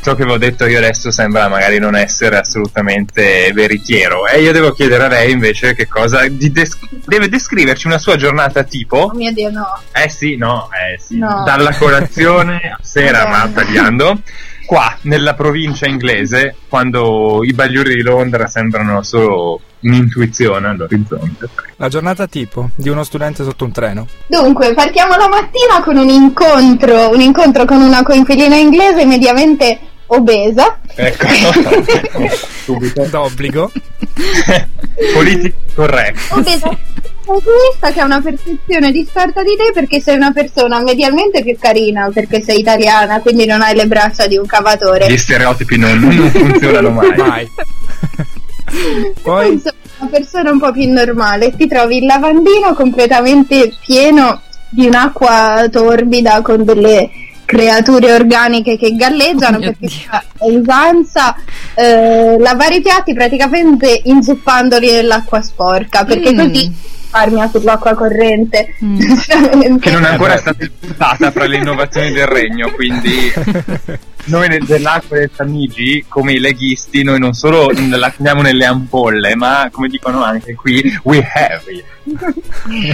Ciò 0.00 0.14
che 0.14 0.24
vi 0.24 0.30
ho 0.30 0.36
detto 0.36 0.66
io 0.66 0.78
adesso 0.78 1.10
sembra 1.10 1.48
magari 1.48 1.78
non 1.78 1.96
essere 1.96 2.36
assolutamente 2.38 3.50
veritiero. 3.52 4.28
E 4.28 4.40
io 4.40 4.52
devo 4.52 4.70
chiedere 4.70 5.04
a 5.04 5.08
lei 5.08 5.32
invece 5.32 5.74
che 5.74 5.88
cosa. 5.88 6.28
di 6.28 6.52
des- 6.52 6.78
deve 7.06 7.28
descriverci 7.28 7.86
una 7.88 7.98
sua 7.98 8.14
giornata 8.16 8.62
tipo. 8.62 8.98
Oh 8.98 9.14
mio 9.14 9.32
Dio, 9.32 9.50
no. 9.50 9.80
Eh 9.92 10.08
sì, 10.08 10.36
no, 10.36 10.68
eh 10.70 11.00
sì. 11.00 11.18
No. 11.18 11.42
Dalla 11.44 11.74
colazione 11.74 12.60
a 12.70 12.78
sera, 12.84 13.26
ma 13.26 13.48
tagliando. 13.52 14.20
Qua, 14.66 14.96
nella 15.02 15.34
provincia 15.34 15.86
inglese, 15.86 16.54
quando 16.68 17.40
i 17.42 17.52
bagliori 17.52 17.94
di 17.94 18.02
Londra 18.02 18.46
sembrano 18.46 19.02
solo 19.02 19.60
un'intuizione 19.80 20.68
all'orizzonte. 20.68 21.48
La 21.76 21.88
giornata 21.88 22.26
tipo 22.26 22.70
di 22.74 22.88
uno 22.88 23.04
studente 23.04 23.44
sotto 23.44 23.64
un 23.64 23.72
treno. 23.72 24.06
Dunque, 24.26 24.72
partiamo 24.72 25.16
la 25.16 25.28
mattina 25.28 25.82
con 25.82 25.96
un 25.96 26.08
incontro, 26.08 27.10
un 27.10 27.20
incontro 27.20 27.64
con 27.66 27.82
una 27.82 28.02
coinquilina 28.02 28.56
inglese 28.56 29.04
mediamente 29.04 29.78
obesa. 30.06 30.78
Ecco, 30.94 31.26
subito. 32.64 33.04
D'obbligo. 33.04 33.70
Politico 35.12 35.56
corretto. 35.74 36.36
Obesa. 36.36 36.78
Questa 37.24 37.90
che 37.90 38.00
ha 38.00 38.04
una 38.04 38.20
percezione 38.20 38.92
distorta 38.92 39.42
di 39.42 39.56
te 39.56 39.72
perché 39.72 39.98
sei 40.00 40.16
una 40.16 40.32
persona 40.32 40.82
medialmente 40.82 41.42
più 41.42 41.56
carina, 41.58 42.10
perché 42.12 42.42
sei 42.42 42.60
italiana, 42.60 43.20
quindi 43.20 43.46
non 43.46 43.62
hai 43.62 43.74
le 43.74 43.86
braccia 43.86 44.26
di 44.26 44.36
un 44.36 44.44
cavatore. 44.46 45.10
Gli 45.10 45.16
stereotipi 45.16 45.78
non, 45.78 45.98
non 45.98 46.30
funzionano 46.30 46.90
mai. 46.90 47.14
Vai. 47.16 47.48
Poi 49.22 49.52
Insomma, 49.52 49.74
una 49.98 50.10
persona 50.10 50.50
un 50.50 50.58
po' 50.58 50.72
più 50.72 50.90
normale. 50.92 51.54
Ti 51.56 51.66
trovi 51.66 51.98
il 51.98 52.06
lavandino 52.06 52.74
completamente 52.74 53.72
pieno 53.84 54.42
di 54.68 54.86
un'acqua 54.86 55.66
torbida 55.70 56.42
con 56.42 56.64
delle 56.64 57.10
creature 57.46 58.12
organiche 58.12 58.76
che 58.78 58.96
galleggiano 58.96 59.58
Oh 59.58 59.60
perché 59.60 59.88
fa 59.88 60.24
usanza 60.40 61.36
eh, 61.74 62.36
lavare 62.38 62.76
i 62.76 62.82
piatti 62.82 63.12
praticamente 63.12 64.00
inzuppandoli 64.04 64.90
nell'acqua 64.90 65.42
sporca 65.42 66.04
perché 66.04 66.32
Mm. 66.32 66.38
così 66.38 66.72
risparmia 67.14 67.48
sull'acqua 67.48 67.94
corrente 67.94 68.74
Mm. 68.84 68.98
Che 69.78 69.90
non 69.90 70.04
è 70.04 70.08
ancora 70.10 70.36
stata 70.38 70.64
imputata 70.64 71.30
fra 71.30 71.46
le 71.46 71.56
innovazioni 71.56 72.12
del 72.12 72.26
regno, 72.26 72.70
quindi 72.70 73.32
noi 74.26 74.48
nel- 74.48 74.64
dell'acqua 74.64 75.18
del 75.18 75.30
Tamigi, 75.34 76.04
come 76.08 76.32
i 76.32 76.38
leghisti, 76.40 77.02
noi 77.02 77.18
non 77.18 77.32
solo 77.34 77.70
la 77.70 78.10
teniamo 78.10 78.42
nelle 78.42 78.64
ampolle, 78.64 79.34
ma 79.36 79.68
come 79.70 79.88
dicono 79.88 80.22
anche 80.24 80.54
qui, 80.54 80.82
we 81.04 81.18
have 81.34 81.62
it. 81.72 81.84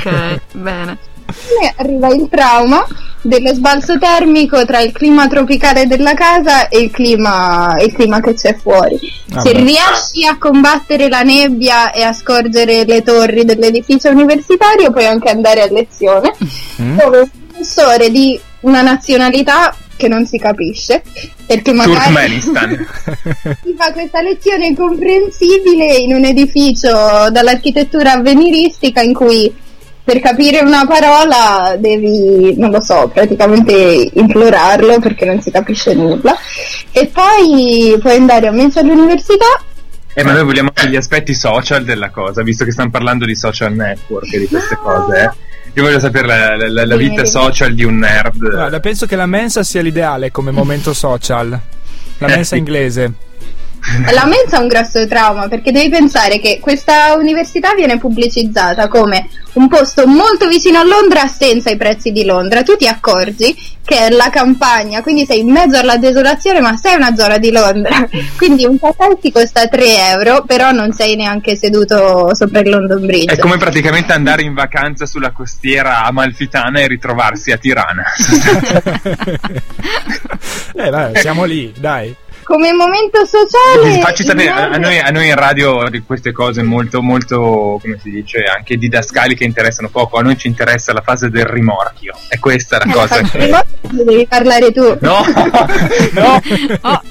Ok, 0.05 0.41
bene. 0.53 0.99
Arriva 1.77 2.09
il 2.09 2.29
trauma 2.31 2.87
dello 3.23 3.53
sbalzo 3.53 3.99
termico 3.99 4.65
tra 4.65 4.81
il 4.81 4.93
clima 4.93 5.27
tropicale 5.29 5.87
della 5.87 6.15
casa 6.15 6.69
e 6.69 6.79
il 6.79 6.91
clima, 6.91 7.77
il 7.81 7.93
clima 7.93 8.21
che 8.21 8.35
c'è 8.35 8.55
fuori. 8.55 8.99
Vabbè. 9.27 9.47
Se 9.47 9.53
riesci 9.55 10.27
a 10.27 10.39
combattere 10.39 11.09
la 11.09 11.23
nebbia 11.23 11.93
e 11.93 12.03
a 12.03 12.13
scorgere 12.13 12.85
le 12.85 13.03
torri 13.03 13.45
dell'edificio 13.45 14.09
universitario, 14.11 14.91
puoi 14.91 15.07
anche 15.07 15.29
andare 15.31 15.63
a 15.63 15.69
lezione, 15.71 16.35
Mm? 16.81 16.99
dove 16.99 17.19
un 17.19 17.31
professore 17.49 18.11
di 18.11 18.39
una 18.61 18.81
nazionalità 18.83 19.75
che 19.97 20.09
non 20.09 20.25
si 20.25 20.39
capisce, 20.39 21.03
perché 21.45 21.73
magari 21.73 22.41
ti 22.41 23.75
fa 23.77 23.93
questa 23.93 24.23
lezione 24.23 24.69
incomprensibile 24.69 25.95
in 25.97 26.15
un 26.15 26.25
edificio 26.25 26.89
dall'architettura 27.31 28.13
avveniristica 28.13 29.03
in 29.03 29.13
cui 29.13 29.53
per 30.03 30.21
capire 30.21 30.61
una 30.61 30.87
parola 30.87 31.77
devi, 31.79 32.55
non 32.57 32.71
lo 32.71 32.81
so, 32.81 33.11
praticamente 33.13 34.11
implorarlo 34.15 34.99
perché 34.99 35.25
non 35.25 35.41
si 35.41 35.51
capisce 35.51 35.95
nulla. 35.95 36.35
E 36.93 37.07
poi 37.13 37.97
puoi 38.01 38.17
andare 38.17 38.47
a 38.49 38.51
mezzo 38.53 38.81
all'università. 38.81 39.45
Eh, 40.13 40.25
ma 40.25 40.33
noi 40.33 40.45
vogliamo 40.45 40.71
anche 40.75 40.91
gli 40.91 40.97
aspetti 40.97 41.35
social 41.35 41.85
della 41.85 42.11
cosa, 42.11 42.43
visto 42.43 42.65
che 42.65 42.73
stiamo 42.73 42.91
parlando 42.91 43.25
di 43.25 43.37
social 43.37 43.73
network 43.73 44.33
e 44.33 44.39
di 44.41 44.47
queste 44.49 44.77
cose. 44.83 45.21
eh. 45.23 45.31
Io 45.75 45.85
voglio 45.85 46.01
sapere 46.01 46.27
la, 46.27 46.57
la- 46.69 46.85
la- 46.85 46.97
vita 46.97 47.25
social 47.25 47.75
di 47.75 47.85
un 47.85 47.99
nerd. 47.99 48.39
Guarda, 48.51 48.81
penso 48.81 49.07
che 49.07 49.15
la 49.15 49.27
mensa 49.27 49.63
sia 49.63 49.83
l'ideale 49.83 50.33
come 50.33 50.51
momento 50.51 50.93
social. 50.93 51.49
La 52.19 52.27
Eh, 52.27 52.31
mensa 52.35 52.55
sì. 52.55 52.59
inglese. 52.59 53.13
La 54.13 54.27
mensa 54.27 54.57
è 54.57 54.61
un 54.61 54.69
grosso 54.69 55.07
trauma 55.07 55.49
perché 55.49 55.73
devi 55.73 55.89
pensare 55.89 56.39
che 56.39 56.59
questa 56.61 57.15
università 57.15 57.75
viene 57.75 57.99
pubblicizzata 57.99 58.89
come 58.89 59.29
un 59.55 59.69
posto 59.69 60.07
molto 60.07 60.49
vicino 60.49 60.79
a 60.79 60.85
Londra 60.85 61.27
senza 61.27 61.71
i 61.71 61.77
prezzi 61.77 62.13
di 62.13 62.25
Londra. 62.25 62.63
Tu 62.63 62.77
ti 62.77 62.87
accorgi 62.87 63.79
che 63.85 64.07
è 64.07 64.11
la 64.11 64.31
campagna, 64.31 65.03
quindi 65.03 65.25
sei 65.25 65.41
in 65.41 65.51
mezzo 65.51 65.79
alla 65.79 65.97
desolazione, 65.97 66.61
ma 66.61 66.77
sei 66.77 66.95
una 66.95 67.15
zona 67.17 67.39
di 67.39 67.51
Londra. 67.51 68.07
Quindi 68.37 68.65
un 68.65 68.79
caffè 68.79 69.19
ti 69.21 69.33
costa 69.33 69.67
3 69.67 70.11
euro, 70.11 70.45
però 70.45 70.71
non 70.71 70.93
sei 70.93 71.17
neanche 71.17 71.57
seduto 71.57 72.33
sopra 72.35 72.61
il 72.61 72.69
London 72.69 73.05
Bridge. 73.05 73.35
È 73.35 73.39
come 73.39 73.57
praticamente 73.57 74.13
andare 74.13 74.43
in 74.43 74.55
vacanza 74.55 75.07
sulla 75.07 75.33
costiera 75.33 76.05
amalfitana 76.05 76.81
e 76.81 76.87
ritrovarsi 76.87 77.51
a 77.51 77.57
Tirana. 77.57 78.05
eh, 80.77 80.91
vabbè, 80.91 81.19
siamo 81.19 81.45
lì, 81.45 81.73
dai. 81.77 82.15
Come 82.51 82.73
momento 82.73 83.25
sociale. 83.27 84.01
Facci 84.01 84.25
sapere, 84.25 84.49
a, 84.51 84.77
noi, 84.77 84.99
a 84.99 85.11
noi 85.11 85.29
in 85.29 85.37
radio 85.37 85.89
di 85.89 86.01
queste 86.01 86.33
cose 86.33 86.65
molto, 86.65 87.01
molto, 87.01 87.79
come 87.81 87.97
si 88.03 88.11
dice, 88.11 88.43
anche 88.43 88.77
didascali 88.77 89.37
che 89.37 89.45
interessano 89.45 89.89
poco, 89.89 90.17
a 90.19 90.23
noi 90.23 90.37
ci 90.37 90.49
interessa 90.49 90.93
la 90.93 91.01
fase 91.01 91.31
del 91.31 91.45
rimorchio. 91.45 92.13
E 92.29 92.41
questa 92.41 92.81
è 92.81 92.85
la 92.85 92.91
Eh, 92.91 92.95
cosa. 92.95 93.21
che- 93.23 93.39
prima 93.39 93.65
devi 93.89 94.27
parlare 94.27 94.73
tu. 94.73 94.83
No, 95.01 95.21
no. 96.11 96.43
Oh, 96.81 97.03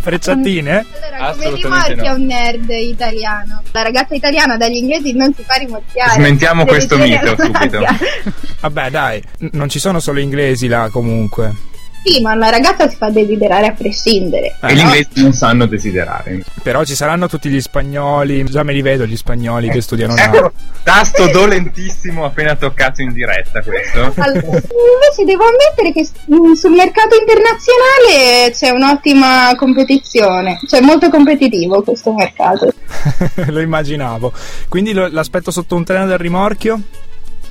Frecciatine? 0.00 0.84
Allora, 1.20 1.34
come 1.34 1.54
rimorchia 1.54 2.10
no. 2.10 2.14
un 2.16 2.26
nerd 2.26 2.68
italiano? 2.70 3.62
La 3.70 3.82
ragazza 3.82 4.16
italiana 4.16 4.56
dagli 4.56 4.74
inglesi 4.76 5.12
non 5.12 5.32
si 5.32 5.44
fa 5.46 5.54
rimorchiare. 5.54 6.14
Smentiamo 6.14 6.64
questo 6.64 6.98
mito 6.98 7.36
subito. 7.38 7.78
Vabbè, 8.58 8.90
dai, 8.90 9.22
non 9.52 9.68
ci 9.68 9.78
sono 9.78 10.00
solo 10.00 10.18
inglesi 10.18 10.66
là 10.66 10.88
comunque. 10.90 11.68
Sì, 12.02 12.20
ma 12.22 12.32
una 12.32 12.48
ragazza 12.48 12.88
si 12.88 12.96
fa 12.96 13.10
desiderare 13.10 13.66
a 13.66 13.72
prescindere. 13.72 14.56
E 14.62 14.74
gli 14.74 14.78
inglesi 14.78 15.08
non 15.16 15.32
sanno 15.32 15.66
desiderare. 15.66 16.42
Però 16.62 16.82
ci 16.84 16.94
saranno 16.94 17.28
tutti 17.28 17.48
gli 17.50 17.60
spagnoli, 17.60 18.44
già 18.44 18.62
me 18.62 18.72
li 18.72 18.80
vedo 18.80 19.04
gli 19.04 19.16
spagnoli 19.16 19.68
che 19.68 19.80
studiano 19.82 20.14
là. 20.14 20.24
Ecco, 20.24 20.52
tasto 20.82 21.28
dolentissimo 21.28 22.24
appena 22.24 22.56
toccato 22.56 23.02
in 23.02 23.12
diretta 23.12 23.60
questo. 23.62 24.00
Allora, 24.00 24.46
invece 24.46 25.24
devo 25.26 25.44
ammettere 25.44 25.92
che 25.92 26.08
mm, 26.32 26.52
sul 26.52 26.72
mercato 26.72 27.16
internazionale 27.18 28.50
c'è 28.52 28.70
un'ottima 28.70 29.54
competizione, 29.56 30.58
cioè 30.68 30.80
molto 30.80 31.10
competitivo 31.10 31.82
questo 31.82 32.14
mercato. 32.14 32.72
Lo 33.48 33.60
immaginavo. 33.60 34.32
Quindi 34.68 34.92
lo- 34.92 35.08
l'aspetto 35.10 35.50
sotto 35.50 35.76
un 35.76 35.84
treno 35.84 36.06
del 36.06 36.18
rimorchio? 36.18 36.80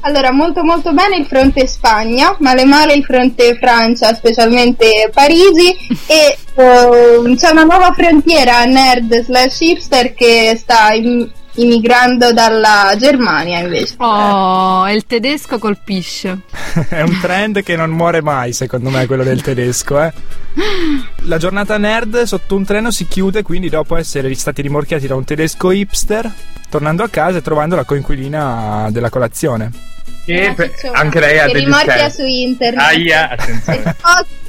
Allora, 0.02 0.32
molto 0.32 0.64
molto 0.64 0.94
bene 0.94 1.18
il 1.18 1.26
fronte 1.26 1.68
Spagna, 1.68 2.36
male 2.40 2.64
male 2.64 2.94
il 2.94 3.04
fronte 3.04 3.56
Francia, 3.56 4.14
specialmente 4.14 5.10
Parigi, 5.14 5.76
e 6.08 6.38
eh, 6.56 7.36
c'è 7.36 7.50
una 7.50 7.64
nuova 7.64 7.92
frontiera 7.92 8.64
nerd 8.64 9.24
slash 9.24 9.60
hipster 9.60 10.14
che 10.14 10.56
sta 10.58 10.94
im- 10.94 11.30
immigrando 11.62 12.32
dalla 12.34 12.94
Germania 12.98 13.60
invece. 13.60 13.96
oh, 13.98 14.88
e 14.88 14.94
il 14.94 15.06
tedesco 15.06 15.58
colpisce. 15.58 16.40
È 16.90 17.02
un 17.02 17.18
trend 17.22 17.64
che 17.64 17.76
non 17.76 17.90
muore 17.90 18.22
mai, 18.22 18.54
secondo 18.54 18.90
me, 18.90 19.06
quello 19.06 19.24
del 19.24 19.42
tedesco, 19.42 20.02
eh. 20.02 20.14
La 21.24 21.38
giornata 21.38 21.78
nerd 21.78 22.24
sotto 22.24 22.56
un 22.56 22.66
treno 22.66 22.92
si 22.92 23.08
chiude 23.08 23.44
quindi 23.44 23.70
dopo 23.70 23.96
essere 23.96 24.34
stati 24.36 24.62
rimorchiati 24.62 25.08
da 25.08 25.16
un 25.16 25.24
tedesco 25.24 25.72
hipster, 25.72 26.32
tornando 26.70 27.04
a 27.04 27.10
casa 27.10 27.38
e 27.38 27.42
trovando 27.42 27.76
la 27.76 27.84
coinquilina 27.84 28.88
della 28.92 29.10
colazione. 29.10 29.72
Che 30.26 30.42
Una 30.46 30.54
per- 30.54 30.72
cicciona 30.72 31.00
anche 31.00 31.20
lei 31.20 31.40
ha 31.40 31.46
degli 31.46 31.64
rimorchia 31.64 32.10
su 32.10 32.24
internet. 32.24 32.80
Aia, 32.82 33.30
attenzione. 33.32 33.96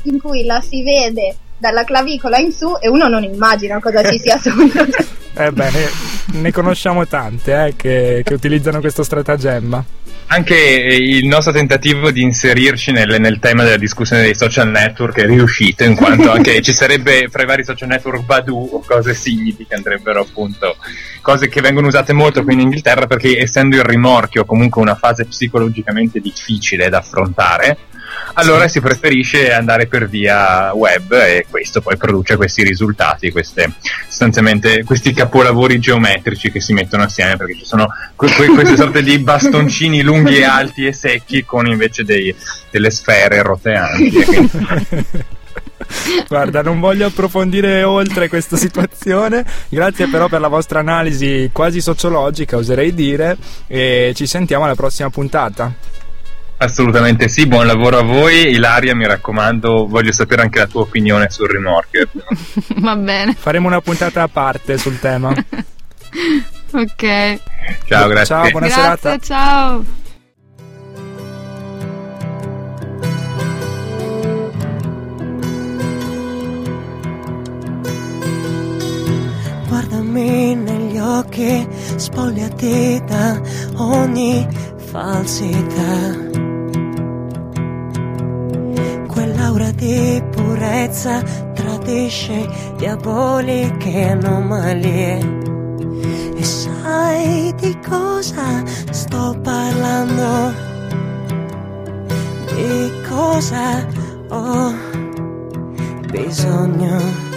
In 0.03 0.21
cui 0.21 0.45
la 0.45 0.61
si 0.61 0.83
vede 0.83 1.37
dalla 1.59 1.85
clavicola 1.85 2.39
in 2.39 2.53
su 2.53 2.77
e 2.81 2.89
uno 2.89 3.07
non 3.09 3.23
immagina 3.23 3.79
cosa 3.81 4.03
ci 4.11 4.19
sia 4.19 4.39
sotto. 4.39 4.87
Eh 5.35 5.53
beh, 5.53 5.71
ne, 5.71 6.41
ne 6.41 6.53
conosciamo 6.53 7.07
tante 7.07 7.67
eh, 7.67 7.77
che, 7.77 8.23
che 8.25 8.35
utilizzano 8.35 8.81
questo 8.81 9.03
stratagemma. 9.03 9.85
Anche 10.33 10.55
il 10.55 11.27
nostro 11.27 11.53
tentativo 11.53 12.13
di 12.13 12.23
inserirci 12.23 12.93
nel, 12.93 13.17
nel 13.19 13.41
tema 13.41 13.65
della 13.65 13.77
discussione 13.77 14.23
dei 14.23 14.37
social 14.37 14.69
network 14.69 15.19
è 15.19 15.27
riuscito, 15.27 15.83
in 15.83 15.97
quanto 15.97 16.31
anche 16.33 16.61
ci 16.63 16.73
sarebbe 16.73 17.29
fra 17.29 17.43
i 17.43 17.47
vari 17.47 17.65
social 17.65 17.89
network 17.89 18.25
Badu 18.25 18.71
o 18.73 18.81
cose 18.87 19.13
simili 19.13 19.67
che 19.67 19.75
andrebbero 19.75 20.21
appunto, 20.21 20.77
cose 21.21 21.49
che 21.49 21.61
vengono 21.61 21.89
usate 21.89 22.13
molto 22.13 22.45
qui 22.45 22.55
in 22.55 22.61
Inghilterra 22.61 23.09
perché 23.09 23.41
essendo 23.41 23.77
il 23.77 23.83
rimorchio 23.83 24.45
comunque 24.45 24.81
una 24.81 24.95
fase 24.95 25.25
psicologicamente 25.25 26.21
difficile 26.21 26.89
da 26.89 26.99
affrontare, 26.99 27.77
allora 28.35 28.69
si 28.69 28.81
preferisce 28.81 29.53
andare 29.53 29.87
per 29.87 30.09
via 30.09 30.73
web 30.75 31.13
e 31.13 31.47
questo 31.49 31.81
poi 31.81 31.97
produce 31.97 32.37
questi 32.37 32.63
risultati, 32.63 33.31
queste, 33.31 33.73
sostanzialmente 34.09 34.85
questi 34.85 35.13
capolavori 35.13 35.79
geometrici 35.79 36.51
che 36.51 36.61
si 36.61 36.73
mettono 36.73 37.03
assieme 37.05 37.37
perché 37.37 37.57
ci 37.59 37.65
sono 37.65 37.89
que- 38.17 38.33
que- 38.33 38.49
queste 38.49 38.77
sorte 38.77 39.03
di 39.03 39.19
bastoncini 39.19 40.03
lunghi 40.03 40.39
e 40.39 40.45
alti 40.45 40.87
e 40.87 40.93
secchi 40.93 41.45
con 41.45 41.67
invece 41.67 42.05
dei- 42.05 42.35
delle 42.71 42.91
sfere 42.91 43.43
roteanti. 43.43 44.13
Guarda, 46.29 46.63
non 46.63 46.79
voglio 46.79 47.07
approfondire 47.07 47.83
oltre 47.83 48.29
questa 48.29 48.57
situazione. 48.57 49.45
Grazie 49.69 50.07
però 50.09 50.29
per 50.29 50.41
la 50.41 50.49
vostra 50.49 50.79
analisi 50.79 51.51
quasi 51.53 51.81
sociologica, 51.81 52.57
oserei 52.57 52.95
dire. 52.95 53.37
E 53.67 54.13
ci 54.15 54.27
sentiamo 54.27 54.65
alla 54.65 54.75
prossima 54.77 55.11
puntata. 55.11 55.73
Assolutamente 56.63 57.29
sì, 57.29 57.47
buon 57.47 57.67
lavoro 57.67 57.99
a 57.99 58.03
voi. 58.03 58.51
Ilaria, 58.51 58.95
mi 58.95 59.07
raccomando, 59.07 59.87
voglio 59.87 60.13
sapere 60.13 60.43
anche 60.43 60.59
la 60.59 60.67
tua 60.67 60.83
opinione 60.83 61.31
sul 61.31 61.49
rimorchio. 61.49 62.07
Va 62.77 62.97
bene. 62.97 63.35
Faremo 63.35 63.67
una 63.67 63.81
puntata 63.81 64.23
a 64.23 64.29
parte 64.29 64.77
sul 64.79 64.99
tema. 64.99 65.33
Ok. 66.73 67.41
Ciao, 67.85 68.07
grazie. 68.07 68.25
Ciao, 68.27 68.51
buona 68.51 68.67
Grazie, 68.69 68.99
serata. 69.01 69.19
ciao. 69.19 69.85
Guardami 79.69 80.55
negli 80.55 80.99
occhi, 80.99 81.67
spogliati 81.97 83.03
da 83.07 83.41
ogni 83.77 84.47
falsità. 84.91 86.50
Quell'aura 89.51 89.73
di 89.73 90.23
purezza 90.31 91.21
tradisce 91.55 92.49
diaboliche 92.77 94.11
anomalie. 94.11 95.19
E 96.37 96.45
sai 96.45 97.53
di 97.57 97.77
cosa 97.81 98.65
sto 98.93 99.37
parlando? 99.43 100.55
Di 102.55 102.93
cosa 103.09 103.89
ho 104.29 104.73
bisogno? 106.13 107.29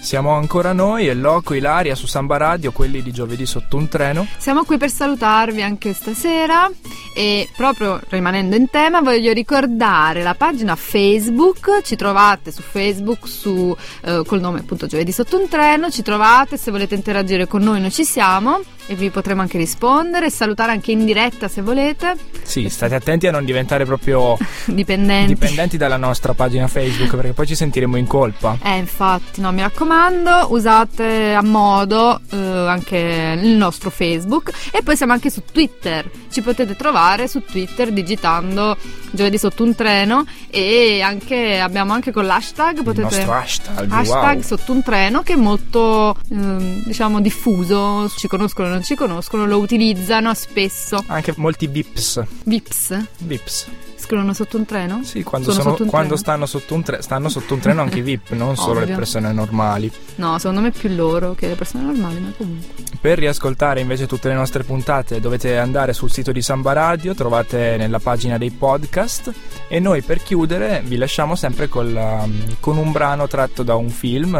Siamo 0.00 0.30
ancora 0.30 0.72
noi 0.72 1.06
e 1.08 1.14
Loco, 1.14 1.52
Ilaria 1.52 1.94
su 1.94 2.06
Samba 2.06 2.38
Radio, 2.38 2.72
quelli 2.72 3.02
di 3.02 3.12
giovedì 3.12 3.44
sotto 3.44 3.76
un 3.76 3.88
treno. 3.88 4.26
Siamo 4.38 4.64
qui 4.64 4.78
per 4.78 4.88
salutarvi 4.88 5.62
anche 5.62 5.92
stasera 5.92 6.70
e 7.16 7.48
proprio 7.56 7.98
rimanendo 8.10 8.56
in 8.56 8.68
tema 8.68 9.00
voglio 9.00 9.32
ricordare 9.32 10.22
la 10.22 10.34
pagina 10.34 10.76
Facebook, 10.76 11.80
ci 11.82 11.96
trovate 11.96 12.52
su 12.52 12.60
Facebook 12.60 13.26
su, 13.26 13.74
eh, 14.04 14.22
col 14.26 14.40
nome 14.40 14.58
appunto 14.58 14.86
Giovedì 14.86 15.12
sotto 15.12 15.38
un 15.40 15.48
treno, 15.48 15.88
ci 15.90 16.02
trovate 16.02 16.58
se 16.58 16.70
volete 16.70 16.94
interagire 16.94 17.46
con 17.46 17.62
noi 17.62 17.80
noi 17.80 17.90
ci 17.90 18.04
siamo 18.04 18.60
e 18.88 18.94
vi 18.94 19.10
potremo 19.10 19.40
anche 19.40 19.56
rispondere 19.58 20.26
e 20.26 20.30
salutare 20.30 20.70
anche 20.72 20.92
in 20.92 21.04
diretta 21.04 21.48
se 21.48 21.60
volete, 21.62 22.14
Sì, 22.42 22.68
state 22.68 22.94
attenti 22.94 23.26
a 23.26 23.32
non 23.32 23.44
diventare 23.44 23.84
proprio 23.84 24.36
dipendenti. 24.66 25.32
dipendenti 25.32 25.76
dalla 25.76 25.96
nostra 25.96 26.34
pagina 26.34 26.68
Facebook 26.68 27.16
perché 27.16 27.32
poi 27.32 27.46
ci 27.48 27.56
sentiremo 27.56 27.96
in 27.96 28.06
colpa. 28.06 28.56
Eh, 28.62 28.76
infatti, 28.76 29.40
no, 29.40 29.50
mi 29.50 29.62
raccomando, 29.62 30.46
usate 30.50 31.32
a 31.32 31.42
modo 31.42 32.20
eh, 32.30 32.36
anche 32.36 33.38
il 33.42 33.56
nostro 33.56 33.90
Facebook 33.90 34.52
e 34.70 34.82
poi 34.84 34.96
siamo 34.96 35.12
anche 35.14 35.30
su 35.30 35.42
Twitter. 35.50 36.08
Ci 36.30 36.42
potete 36.42 36.76
trovare 36.76 37.05
su 37.28 37.42
Twitter 37.44 37.92
digitando 37.92 38.76
giovedì 39.10 39.38
sotto 39.38 39.62
un 39.62 39.74
treno 39.74 40.26
e 40.50 41.00
anche 41.00 41.58
abbiamo 41.58 41.92
anche 41.92 42.12
con 42.12 42.26
l'hashtag 42.26 42.82
potete 42.82 43.22
hashtag, 43.22 43.90
hashtag 43.90 44.34
wow. 44.34 44.42
sotto 44.42 44.72
un 44.72 44.82
treno 44.82 45.22
che 45.22 45.34
è 45.34 45.36
molto 45.36 46.16
ehm, 46.30 46.82
diciamo 46.84 47.20
diffuso, 47.20 48.10
ci 48.16 48.28
conoscono 48.28 48.68
i 48.68 48.70
non 48.70 48.82
ci 48.82 48.94
conoscono 48.94 49.46
lo 49.46 49.58
utilizzano 49.58 50.34
spesso. 50.34 51.02
Anche 51.06 51.32
molti 51.36 51.66
VIPs. 51.66 52.22
Vips 52.44 53.06
VIPs. 53.18 53.66
Scrivono 53.96 54.32
sotto 54.32 54.56
un 54.56 54.64
treno? 54.64 55.00
Sì, 55.04 55.22
quando, 55.22 55.50
Sono 55.50 55.62
sono- 55.62 55.76
sotto 55.76 55.88
quando 55.90 56.08
treno? 56.14 56.20
stanno 56.22 56.46
sotto 56.46 56.74
un 56.74 56.82
treno, 56.82 57.02
stanno 57.02 57.28
sotto 57.28 57.54
un 57.54 57.60
treno 57.60 57.82
anche 57.82 57.98
i 57.98 58.02
VIP, 58.02 58.30
non 58.30 58.56
solo 58.56 58.74
le 58.80 58.84
Ovvio. 58.84 58.96
persone 58.96 59.32
normali. 59.32 59.90
No, 60.16 60.38
secondo 60.38 60.60
me 60.60 60.70
più 60.70 60.94
loro 60.94 61.34
che 61.34 61.48
le 61.48 61.54
persone 61.54 61.84
normali, 61.84 62.20
ma 62.20 62.32
comunque. 62.36 62.84
Per 63.00 63.18
riascoltare 63.18 63.80
invece 63.80 64.06
tutte 64.06 64.28
le 64.28 64.34
nostre 64.34 64.62
puntate 64.64 65.20
dovete 65.20 65.58
andare 65.58 65.92
sul 65.92 66.10
sito 66.10 66.32
di 66.32 66.42
Samba 66.42 66.72
Radio, 66.72 67.14
trovate 67.14 67.76
nella 67.76 67.98
pagina 67.98 68.38
dei 68.38 68.50
podcast 68.50 69.32
e 69.68 69.78
noi 69.80 70.02
per 70.02 70.22
chiudere 70.22 70.82
vi 70.84 70.96
lasciamo 70.96 71.34
sempre 71.36 71.68
col, 71.68 71.94
um, 71.94 72.56
con 72.60 72.76
un 72.78 72.90
brano 72.92 73.26
tratto 73.28 73.62
da 73.62 73.74
un 73.76 73.90
film, 73.90 74.34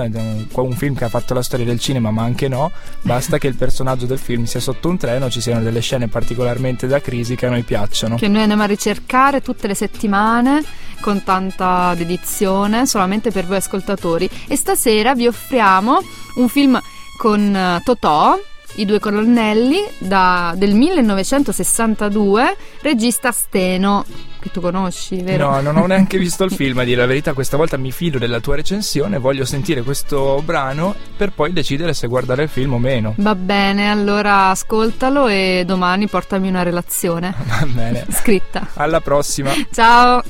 un 0.53 0.73
film 0.73 0.95
che 0.95 1.05
ha 1.05 1.09
fatto 1.09 1.35
la 1.35 1.43
storia 1.43 1.65
del 1.65 1.79
cinema 1.79 2.11
ma 2.11 2.23
anche 2.23 2.49
no, 2.49 2.73
basta 3.03 3.39
che 3.39 3.47
il 3.47 3.55
personaggio 3.57 4.07
del 4.07 4.19
film 4.19 4.45
sia 4.45 4.61
sotto 4.61 4.89
un 4.89 4.97
treno, 4.97 5.31
ci 5.31 5.41
siano 5.41 5.63
delle 5.63 5.81
scene 5.81 6.09
particolarmente 6.09 6.87
da 6.87 7.01
crisi 7.01 7.35
che 7.37 7.47
a 7.47 7.51
noi 7.51 7.63
piacciono. 7.63 8.17
Che 8.17 8.29
noi 8.29 8.43
andiamo 8.43 8.63
a 8.63 8.67
ricercare 8.67 9.43
tutte 9.47 9.69
le 9.69 9.77
settimane 9.77 10.65
con 11.01 11.23
tanta 11.23 11.95
dedizione, 11.95 12.85
solamente 12.85 13.31
per 13.31 13.47
voi 13.47 13.59
ascoltatori. 13.59 14.29
E 14.49 14.57
stasera 14.57 15.15
vi 15.15 15.29
offriamo 15.29 16.01
un 16.35 16.49
film 16.49 16.81
con 17.17 17.55
eh, 17.55 17.81
Totò. 17.85 18.37
I 18.79 18.85
due 18.85 18.99
colonnelli 18.99 19.79
da- 19.99 20.53
del 20.57 20.75
1962, 20.75 22.57
regista 22.83 23.31
Steno, 23.31 24.05
che 24.47 24.53
tu 24.53 24.61
conosci, 24.61 25.23
vero? 25.23 25.51
No, 25.51 25.61
non 25.61 25.77
ho 25.77 25.87
neanche 25.87 26.19
visto 26.19 26.45
il 26.45 26.51
film, 26.53 26.79
a 26.79 26.85
dire 26.85 27.01
la 27.01 27.07
verità, 27.07 27.33
questa 27.33 27.57
volta 27.57 27.77
mi 27.77 27.91
fido 27.93 28.19
della 28.19 28.41
tua 28.41 28.57
recensione, 28.57 29.19
voglio 29.19 29.45
sentire 29.45 29.83
questo 29.83 30.41
brano 30.45 30.95
per 31.17 31.33
poi 31.33 31.53
decidere 31.53 31.93
se 31.95 32.07
guardare 32.07 32.45
il 32.45 32.49
film 32.49 32.75
o 32.75 32.79
meno. 32.79 33.15
Va 33.19 33.35
bene, 33.35 33.91
allora 33.91 34.49
ascoltalo 34.51 35.27
e 35.29 35.65
domani 35.67 36.07
portami 36.09 36.49
una 36.49 36.63
relazione 36.63 37.35
Va 37.45 37.67
bene. 37.67 38.07
scritta. 38.11 38.69
Alla 38.75 39.01
prossima. 39.01 39.51
Ciao! 39.73 40.23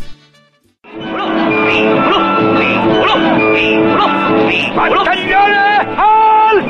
Battaglione 4.74 5.94
al 5.96 6.62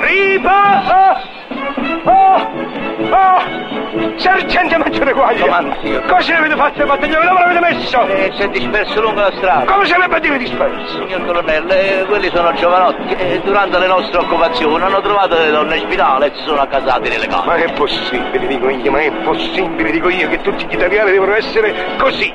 riposo! 0.00 1.27
Oh! 3.10 3.16
Oh! 3.16 4.16
Sergente 4.16 4.76
Maggiore 4.76 5.12
Guaglia! 5.12 5.46
Cosa 6.06 6.32
ne 6.32 6.38
avete 6.38 6.56
fatto, 6.56 6.84
battaglione? 6.84 7.26
Dove 7.26 7.40
l'avete 7.40 7.60
messo? 7.60 8.06
Eh, 8.06 8.30
si 8.34 8.42
è 8.42 8.48
disperso 8.48 9.00
lungo 9.00 9.20
la 9.20 9.32
strada. 9.36 9.72
Come 9.72 9.86
se 9.86 9.96
ne 9.96 10.08
potete 10.08 10.36
disperso? 10.38 11.06
Signor 11.06 11.24
colonnello, 11.24 11.72
eh, 11.72 12.04
quelli 12.06 12.30
sono 12.32 12.52
giovanotti 12.52 13.14
che 13.14 13.40
durante 13.42 13.78
le 13.78 13.86
nostre 13.86 14.18
occupazioni 14.18 14.82
hanno 14.82 15.00
trovato 15.00 15.36
le 15.36 15.50
donne 15.50 15.76
in 15.76 15.82
spirale 15.82 16.26
e 16.26 16.32
si 16.34 16.42
sono 16.42 16.60
accasati 16.60 17.08
nelle 17.08 17.26
case. 17.26 17.46
Ma 17.46 17.54
è 17.54 17.72
possibile, 17.72 18.46
dico 18.46 18.68
io, 18.68 18.90
ma 18.90 19.00
è 19.00 19.10
possibile, 19.10 19.90
dico 19.90 20.08
io, 20.08 20.28
che 20.28 20.40
tutti 20.40 20.66
gli 20.66 20.74
italiani 20.74 21.10
devono 21.10 21.34
essere 21.34 21.74
così. 21.98 22.32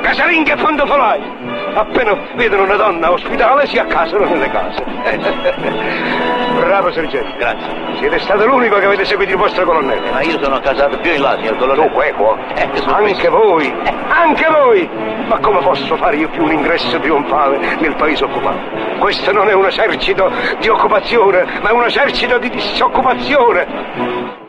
Casalinghe 0.00 0.52
e 0.52 0.56
fondofolai. 0.56 1.57
Appena 1.74 2.16
vedono 2.34 2.64
una 2.64 2.76
donna 2.76 3.12
ospitale 3.12 3.66
si 3.66 3.78
accasano 3.78 4.24
nelle 4.24 4.50
case. 4.50 4.82
Bravo 6.58 6.90
sergente. 6.92 7.34
Grazie. 7.38 7.68
Siete 7.98 8.18
stato 8.20 8.46
l'unico 8.46 8.76
che 8.78 8.86
avete 8.86 9.04
seguito 9.04 9.32
il 9.32 9.38
vostro 9.38 9.64
colonnello. 9.64 10.10
Ma 10.10 10.20
io 10.22 10.42
sono 10.42 10.58
casato 10.60 10.98
più 10.98 11.12
in 11.12 11.20
là, 11.20 11.36
signor 11.36 11.56
colonnello. 11.56 11.90
Tu, 11.90 12.00
equo. 12.00 12.36
Eh, 12.54 12.68
Anche 12.86 13.28
questo. 13.28 13.30
voi, 13.30 13.74
anche 14.08 14.46
voi! 14.50 14.88
Ma 15.26 15.38
come 15.38 15.60
posso 15.60 15.96
fare 15.96 16.16
io 16.16 16.28
più 16.28 16.42
un 16.42 16.52
ingresso 16.52 16.98
trionfale 16.98 17.58
nel 17.78 17.94
paese 17.94 18.24
occupato? 18.24 18.58
Questo 18.98 19.32
non 19.32 19.48
è 19.48 19.52
un 19.52 19.66
esercito 19.66 20.30
di 20.58 20.68
occupazione, 20.68 21.44
ma 21.60 21.68
è 21.68 21.72
un 21.72 21.84
esercito 21.84 22.38
di 22.38 22.48
disoccupazione! 22.50 24.47